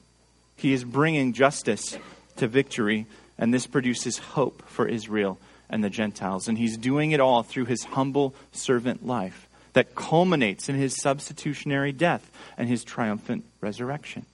[0.57, 1.99] he is bringing justice
[2.37, 6.49] to victory, and this produces hope for Israel and the Gentiles.
[6.49, 11.93] And he's doing it all through his humble servant life that culminates in his substitutionary
[11.93, 14.27] death and his triumphant resurrection.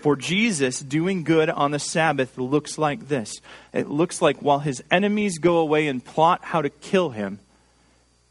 [0.00, 3.40] For Jesus, doing good on the Sabbath looks like this
[3.72, 7.38] it looks like while his enemies go away and plot how to kill him,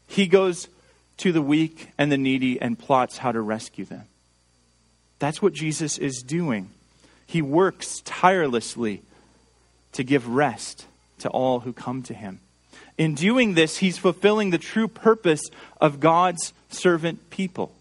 [0.06, 0.68] he goes
[1.18, 4.04] to the weak and the needy and plots how to rescue them.
[5.18, 6.68] That's what Jesus is doing.
[7.26, 9.02] He works tirelessly
[9.92, 10.86] to give rest
[11.20, 12.40] to all who come to him.
[12.98, 15.42] In doing this, he's fulfilling the true purpose
[15.80, 17.72] of God's servant people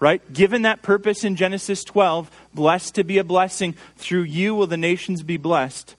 [0.00, 0.32] right?
[0.32, 4.78] Given that purpose in Genesis 12, blessed to be a blessing, through you will the
[4.78, 5.94] nations be blessed.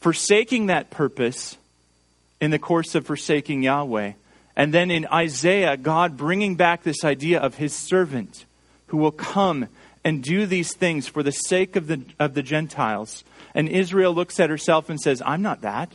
[0.00, 1.58] Forsaking that purpose
[2.40, 4.12] in the course of forsaking Yahweh.
[4.56, 8.46] And then in Isaiah, God bringing back this idea of his servant
[8.86, 9.68] who will come
[10.04, 13.22] and do these things for the sake of the, of the Gentiles.
[13.54, 15.92] And Israel looks at herself and says, I'm not that.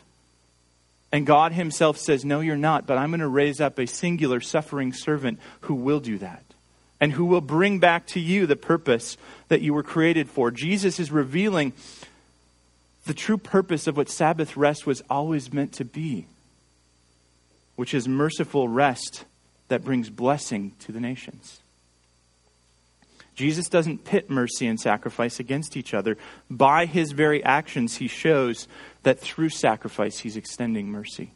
[1.11, 4.41] And God himself says, No, you're not, but I'm going to raise up a singular
[4.41, 6.43] suffering servant who will do that
[6.99, 10.51] and who will bring back to you the purpose that you were created for.
[10.51, 11.73] Jesus is revealing
[13.05, 16.25] the true purpose of what Sabbath rest was always meant to be,
[17.75, 19.23] which is merciful rest
[19.69, 21.61] that brings blessing to the nations.
[23.37, 26.17] Jesus doesn't pit mercy and sacrifice against each other.
[26.49, 28.67] By his very actions, he shows
[29.03, 31.33] that through sacrifice, he's extending mercy.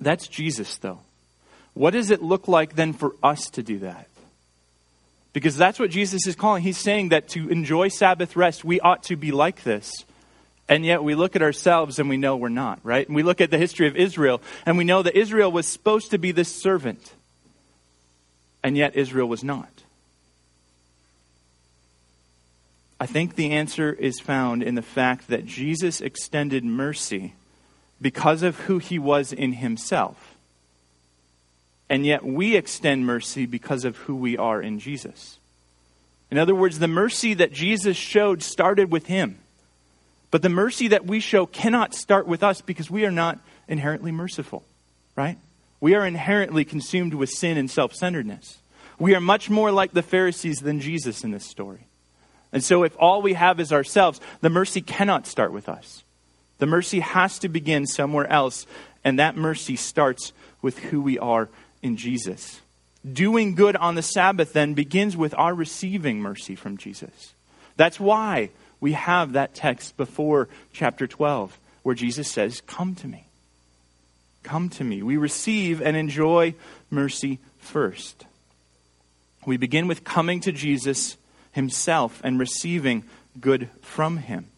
[0.00, 0.98] That's Jesus, though.
[1.74, 4.08] What does it look like then for us to do that?
[5.32, 6.64] Because that's what Jesus is calling.
[6.64, 9.92] He's saying that to enjoy Sabbath rest, we ought to be like this.
[10.68, 13.06] And yet we look at ourselves and we know we're not, right?
[13.06, 16.10] And we look at the history of Israel and we know that Israel was supposed
[16.12, 17.14] to be this servant.
[18.62, 19.68] And yet Israel was not.
[22.98, 27.34] I think the answer is found in the fact that Jesus extended mercy
[28.00, 30.36] because of who he was in himself.
[31.90, 35.38] And yet we extend mercy because of who we are in Jesus.
[36.30, 39.38] In other words, the mercy that Jesus showed started with him.
[40.34, 44.10] But the mercy that we show cannot start with us because we are not inherently
[44.10, 44.64] merciful,
[45.14, 45.38] right?
[45.78, 48.58] We are inherently consumed with sin and self centeredness.
[48.98, 51.86] We are much more like the Pharisees than Jesus in this story.
[52.50, 56.02] And so, if all we have is ourselves, the mercy cannot start with us.
[56.58, 58.66] The mercy has to begin somewhere else,
[59.04, 61.48] and that mercy starts with who we are
[61.80, 62.60] in Jesus.
[63.08, 67.34] Doing good on the Sabbath then begins with our receiving mercy from Jesus.
[67.76, 68.50] That's why
[68.84, 73.24] we have that text before chapter 12 where Jesus says, Come to me.
[74.42, 75.02] Come to me.
[75.02, 76.54] We receive and enjoy
[76.90, 78.26] mercy first.
[79.46, 81.16] We begin with coming to Jesus
[81.52, 83.04] himself and receiving
[83.40, 84.48] good from him.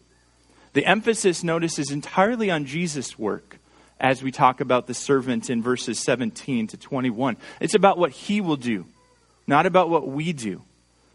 [0.73, 3.59] The emphasis, notice, is entirely on Jesus' work
[3.97, 7.37] as we talk about the servant in verses 17 to 21.
[7.61, 8.87] It's about what he will do,
[9.47, 10.63] not about what we do.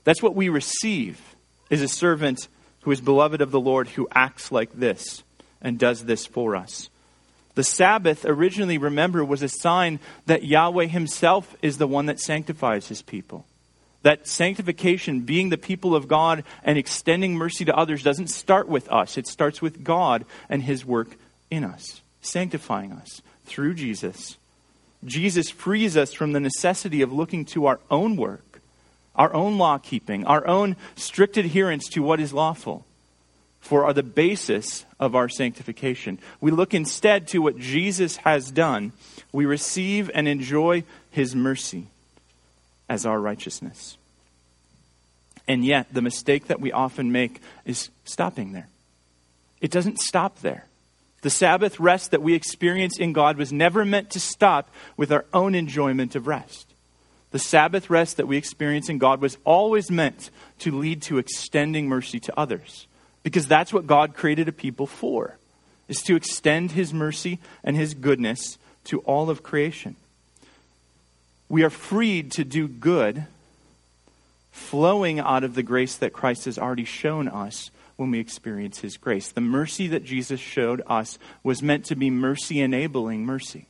[0.04, 1.20] That's what we receive
[1.68, 2.48] is a servant
[2.83, 5.22] who is beloved of the Lord who acts like this
[5.61, 6.89] and does this for us.
[7.55, 12.89] The Sabbath originally, remember, was a sign that Yahweh himself is the one that sanctifies
[12.89, 13.45] his people.
[14.03, 18.91] That sanctification, being the people of God and extending mercy to others, doesn't start with
[18.91, 19.16] us.
[19.16, 21.16] It starts with God and his work
[21.51, 24.39] in us, sanctifying us through Jesus.
[25.05, 28.51] Jesus frees us from the necessity of looking to our own work
[29.14, 32.86] our own law keeping, our own strict adherence to what is lawful,
[33.60, 36.18] for are the basis of our sanctification.
[36.40, 38.92] We look instead to what Jesus has done.
[39.32, 41.86] We receive and enjoy his mercy
[42.88, 43.96] as our righteousness.
[45.48, 48.68] And yet, the mistake that we often make is stopping there.
[49.60, 50.66] It doesn't stop there.
[51.22, 55.24] The Sabbath rest that we experience in God was never meant to stop with our
[55.32, 56.72] own enjoyment of rest.
[57.33, 60.30] The Sabbath rest that we experience in God was always meant
[60.61, 62.87] to lead to extending mercy to others.
[63.22, 65.39] Because that's what God created a people for,
[65.89, 69.97] is to extend his mercy and his goodness to all of creation.
[71.49, 73.26] We are freed to do good,
[74.51, 78.97] flowing out of the grace that Christ has already shown us when we experience his
[78.97, 79.30] grace.
[79.30, 83.68] The mercy that Jesus showed us was meant to be mercy enabling mercy,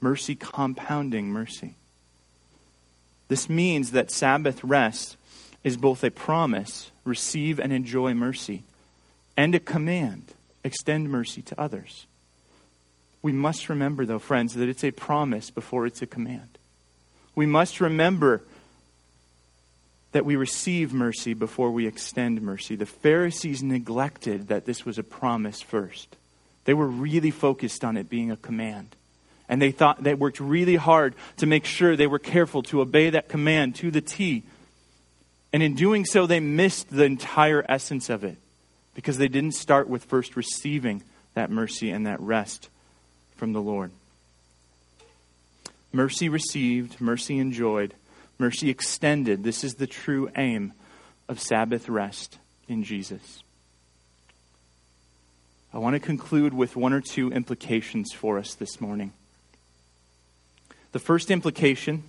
[0.00, 1.74] mercy compounding mercy.
[3.28, 5.16] This means that Sabbath rest
[5.64, 8.62] is both a promise, receive and enjoy mercy,
[9.36, 12.06] and a command, extend mercy to others.
[13.22, 16.58] We must remember, though, friends, that it's a promise before it's a command.
[17.34, 18.42] We must remember
[20.12, 22.76] that we receive mercy before we extend mercy.
[22.76, 26.16] The Pharisees neglected that this was a promise first,
[26.64, 28.96] they were really focused on it being a command.
[29.48, 33.10] And they thought they worked really hard to make sure they were careful to obey
[33.10, 34.42] that command to the T.
[35.52, 38.38] And in doing so, they missed the entire essence of it
[38.94, 41.02] because they didn't start with first receiving
[41.34, 42.68] that mercy and that rest
[43.36, 43.92] from the Lord.
[45.92, 47.94] Mercy received, mercy enjoyed,
[48.38, 49.44] mercy extended.
[49.44, 50.72] This is the true aim
[51.28, 52.38] of Sabbath rest
[52.68, 53.42] in Jesus.
[55.72, 59.12] I want to conclude with one or two implications for us this morning.
[60.92, 62.02] The first implication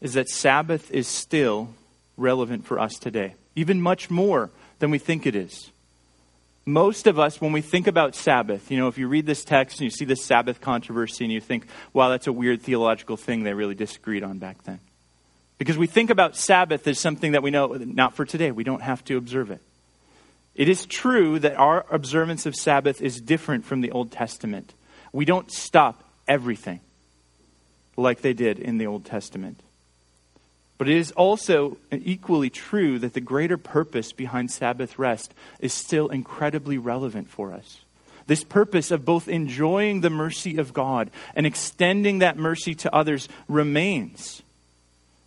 [0.00, 1.70] is that Sabbath is still
[2.16, 5.70] relevant for us today, even much more than we think it is.
[6.66, 9.78] Most of us, when we think about Sabbath, you know, if you read this text
[9.78, 13.42] and you see this Sabbath controversy and you think, wow, that's a weird theological thing
[13.42, 14.80] they really disagreed on back then.
[15.58, 18.82] Because we think about Sabbath as something that we know, not for today, we don't
[18.82, 19.60] have to observe it.
[20.54, 24.72] It is true that our observance of Sabbath is different from the Old Testament.
[25.12, 26.80] We don't stop everything
[27.96, 29.60] like they did in the Old Testament.
[30.76, 36.08] But it is also equally true that the greater purpose behind Sabbath rest is still
[36.08, 37.80] incredibly relevant for us.
[38.26, 43.28] This purpose of both enjoying the mercy of God and extending that mercy to others
[43.48, 44.42] remains.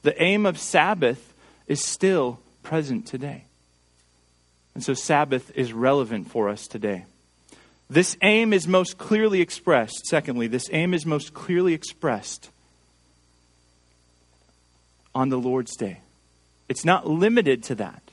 [0.02, 1.34] The aim of Sabbath
[1.68, 3.44] is still present today.
[4.74, 7.06] And so Sabbath is relevant for us today.
[7.90, 12.50] This aim is most clearly expressed, secondly, this aim is most clearly expressed
[15.16, 16.02] on the Lord's day.
[16.68, 18.04] It's not limited to that,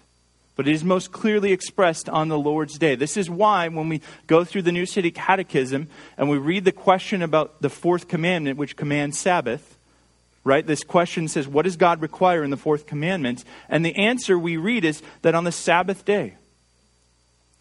[0.54, 2.94] but it is most clearly expressed on the Lord's day.
[2.94, 6.72] This is why, when we go through the New City Catechism and we read the
[6.72, 9.76] question about the fourth commandment, which commands Sabbath,
[10.44, 10.64] right?
[10.64, 13.44] This question says, What does God require in the fourth commandment?
[13.68, 16.34] And the answer we read is that on the Sabbath day,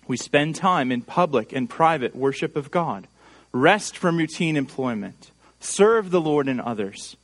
[0.08, 3.08] we spend time in public and private worship of God,
[3.52, 7.16] rest from routine employment, serve the Lord and others,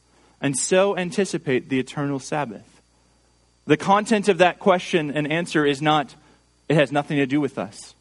[0.41, 2.81] and so anticipate the eternal Sabbath.
[3.65, 6.15] The content of that question and answer is not,
[6.67, 7.93] it has nothing to do with us.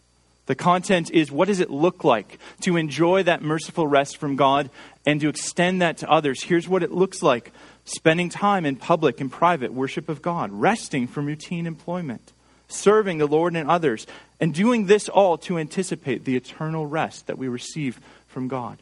[0.47, 4.71] The content is what does it look like to enjoy that merciful rest from God
[5.05, 6.43] and to extend that to others?
[6.43, 7.53] Here's what it looks like
[7.85, 12.33] spending time in public and private worship of God, resting from routine employment,
[12.69, 14.07] serving the Lord and others,
[14.41, 18.79] and doing this all to anticipate the eternal rest that we receive from God.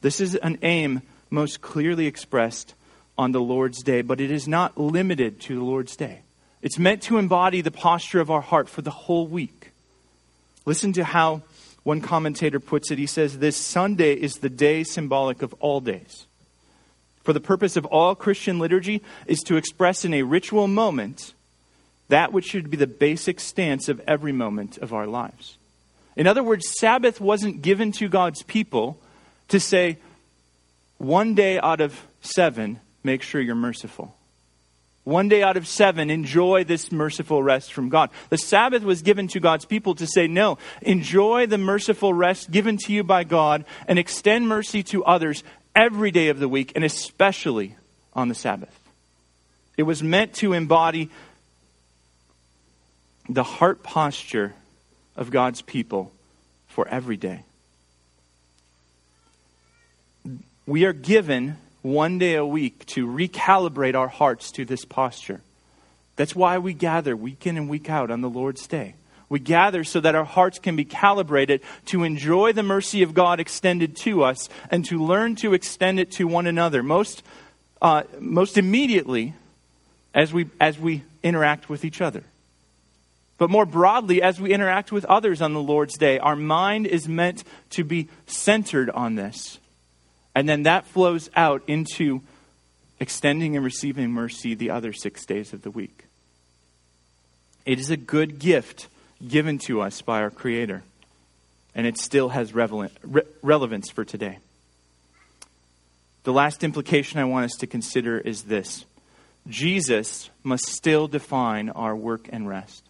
[0.00, 2.74] This is an aim most clearly expressed
[3.16, 6.20] on the Lord's day, but it is not limited to the Lord's day.
[6.62, 9.72] It's meant to embody the posture of our heart for the whole week.
[10.64, 11.42] Listen to how
[11.82, 12.98] one commentator puts it.
[12.98, 16.26] He says, This Sunday is the day symbolic of all days.
[17.22, 21.34] For the purpose of all Christian liturgy is to express in a ritual moment
[22.08, 25.56] that which should be the basic stance of every moment of our lives.
[26.16, 28.98] In other words, Sabbath wasn't given to God's people
[29.48, 29.98] to say,
[30.98, 34.14] one day out of seven, make sure you're merciful.
[35.04, 38.10] One day out of seven, enjoy this merciful rest from God.
[38.28, 42.76] The Sabbath was given to God's people to say, no, enjoy the merciful rest given
[42.84, 45.42] to you by God and extend mercy to others
[45.74, 47.76] every day of the week and especially
[48.12, 48.78] on the Sabbath.
[49.78, 51.08] It was meant to embody
[53.28, 54.54] the heart posture
[55.16, 56.12] of God's people
[56.66, 57.44] for every day.
[60.66, 65.40] We are given one day a week to recalibrate our hearts to this posture.
[66.16, 68.94] That's why we gather week in and week out on the Lord's day.
[69.28, 73.40] We gather so that our hearts can be calibrated to enjoy the mercy of God
[73.40, 76.82] extended to us and to learn to extend it to one another.
[76.82, 77.22] Most,
[77.82, 79.34] uh, most immediately
[80.14, 82.24] as we, as we interact with each other.
[83.38, 87.08] But more broadly, as we interact with others on the Lord's Day, our mind is
[87.08, 89.58] meant to be centered on this.
[90.34, 92.20] And then that flows out into
[93.00, 96.04] extending and receiving mercy the other six days of the week.
[97.64, 98.88] It is a good gift
[99.26, 100.82] given to us by our Creator,
[101.74, 104.38] and it still has relevant, re- relevance for today.
[106.24, 108.84] The last implication I want us to consider is this
[109.46, 112.87] Jesus must still define our work and rest.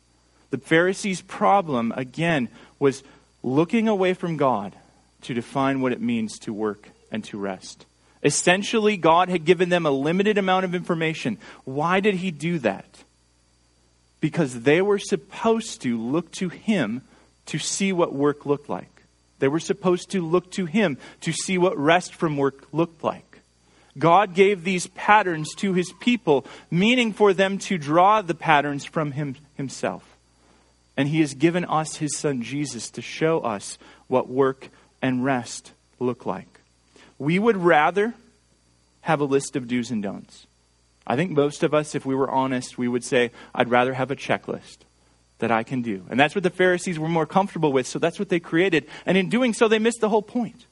[0.51, 3.03] The Pharisees' problem, again, was
[3.43, 4.75] looking away from God
[5.23, 7.87] to define what it means to work and to rest.
[8.23, 11.39] Essentially, God had given them a limited amount of information.
[11.65, 13.05] Why did He do that?
[14.21, 17.03] Because they were supposed to look to Him
[17.47, 19.03] to see what work looked like.
[19.39, 23.41] They were supposed to look to Him to see what rest from work looked like.
[23.97, 29.13] God gave these patterns to His people, meaning for them to draw the patterns from
[29.13, 30.08] Him Himself.
[30.99, 33.79] And He has given us His Son Jesus to show us
[34.09, 34.69] what work
[35.01, 36.61] and rest look like.
[37.19, 38.15] We would rather
[39.03, 40.47] have a list of do's and don'ts.
[41.07, 44.11] I think most of us, if we were honest, we would say, I'd rather have
[44.11, 44.79] a checklist
[45.39, 46.05] that I can do.
[46.11, 48.87] And that's what the Pharisees were more comfortable with, so that's what they created.
[49.07, 50.67] And in doing so, they missed the whole point.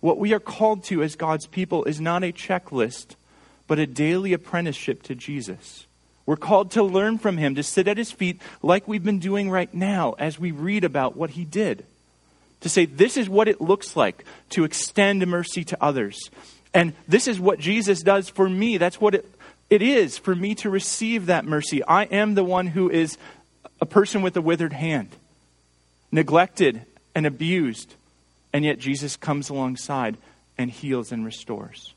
[0.00, 3.14] What we are called to as God's people is not a checklist,
[3.66, 5.86] but a daily apprenticeship to Jesus.
[6.26, 9.48] We're called to learn from him, to sit at his feet like we've been doing
[9.48, 11.86] right now as we read about what he did.
[12.62, 16.30] To say, this is what it looks like to extend mercy to others.
[16.74, 18.76] And this is what Jesus does for me.
[18.76, 19.30] That's what it,
[19.70, 21.82] it is for me to receive that mercy.
[21.84, 23.18] I am the one who is
[23.80, 25.10] a person with a withered hand,
[26.10, 26.82] neglected
[27.14, 27.94] and abused.
[28.52, 30.16] And yet Jesus comes alongside
[30.58, 31.94] and heals and restores.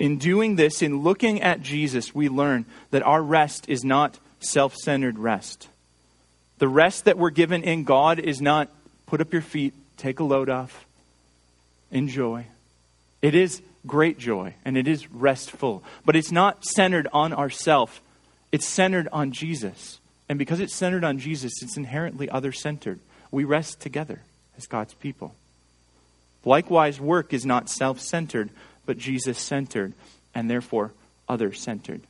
[0.00, 4.74] In doing this, in looking at Jesus, we learn that our rest is not self
[4.74, 5.68] centered rest.
[6.56, 8.70] The rest that we're given in God is not
[9.04, 10.86] put up your feet, take a load off,
[11.90, 12.46] enjoy.
[13.20, 18.00] It is great joy and it is restful, but it's not centered on ourself.
[18.52, 19.98] It's centered on Jesus.
[20.30, 23.00] And because it's centered on Jesus, it's inherently other centered.
[23.30, 24.22] We rest together
[24.56, 25.34] as God's people.
[26.42, 28.48] Likewise, work is not self centered,
[28.90, 29.92] but Jesus centered
[30.34, 30.90] and therefore
[31.28, 32.00] other centered.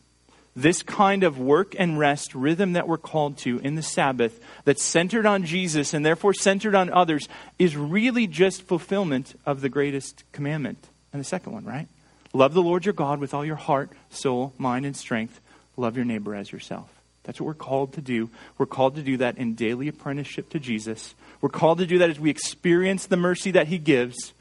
[0.57, 4.83] this kind of work and rest rhythm that we're called to in the Sabbath, that's
[4.83, 7.28] centered on Jesus and therefore centered on others,
[7.59, 11.87] is really just fulfillment of the greatest commandment and the second one, right?
[12.33, 15.39] Love the Lord your God with all your heart, soul, mind, and strength.
[15.76, 16.89] Love your neighbor as yourself.
[17.24, 18.31] That's what we're called to do.
[18.57, 21.14] We're called to do that in daily apprenticeship to Jesus.
[21.43, 24.33] We're called to do that as we experience the mercy that he gives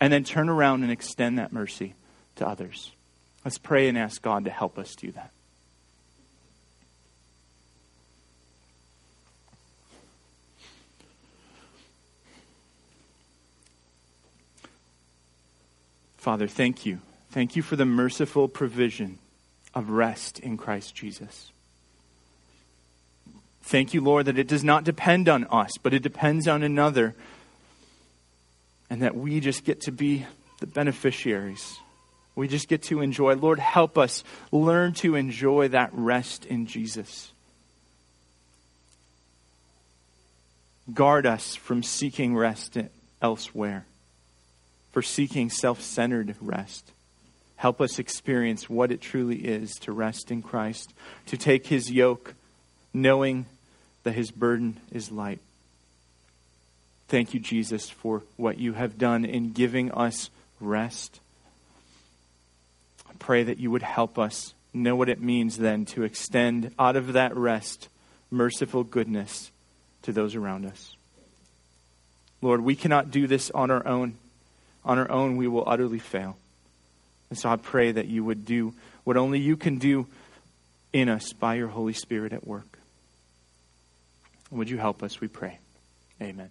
[0.00, 1.94] and then turn around and extend that mercy
[2.36, 2.92] to others.
[3.44, 5.30] Let's pray and ask God to help us do that.
[16.16, 17.00] Father, thank you.
[17.30, 19.18] Thank you for the merciful provision
[19.74, 21.50] of rest in Christ Jesus.
[23.62, 27.14] Thank you, Lord, that it does not depend on us, but it depends on another,
[28.90, 30.26] and that we just get to be
[30.60, 31.78] the beneficiaries.
[32.34, 33.34] We just get to enjoy.
[33.34, 37.32] Lord, help us learn to enjoy that rest in Jesus.
[40.92, 42.76] Guard us from seeking rest
[43.22, 43.86] elsewhere
[44.90, 46.92] for seeking self centered rest.
[47.56, 50.92] Help us experience what it truly is to rest in Christ,
[51.26, 52.34] to take his yoke,
[52.94, 53.46] knowing
[54.02, 55.40] that his burden is light.
[57.10, 60.30] Thank you, Jesus, for what you have done in giving us
[60.60, 61.18] rest.
[63.08, 66.94] I pray that you would help us know what it means then to extend out
[66.94, 67.88] of that rest
[68.30, 69.50] merciful goodness
[70.02, 70.94] to those around us.
[72.42, 74.16] Lord, we cannot do this on our own.
[74.84, 76.36] On our own, we will utterly fail.
[77.28, 80.06] And so I pray that you would do what only you can do
[80.92, 82.78] in us by your Holy Spirit at work.
[84.52, 85.58] Would you help us, we pray?
[86.22, 86.50] Amen.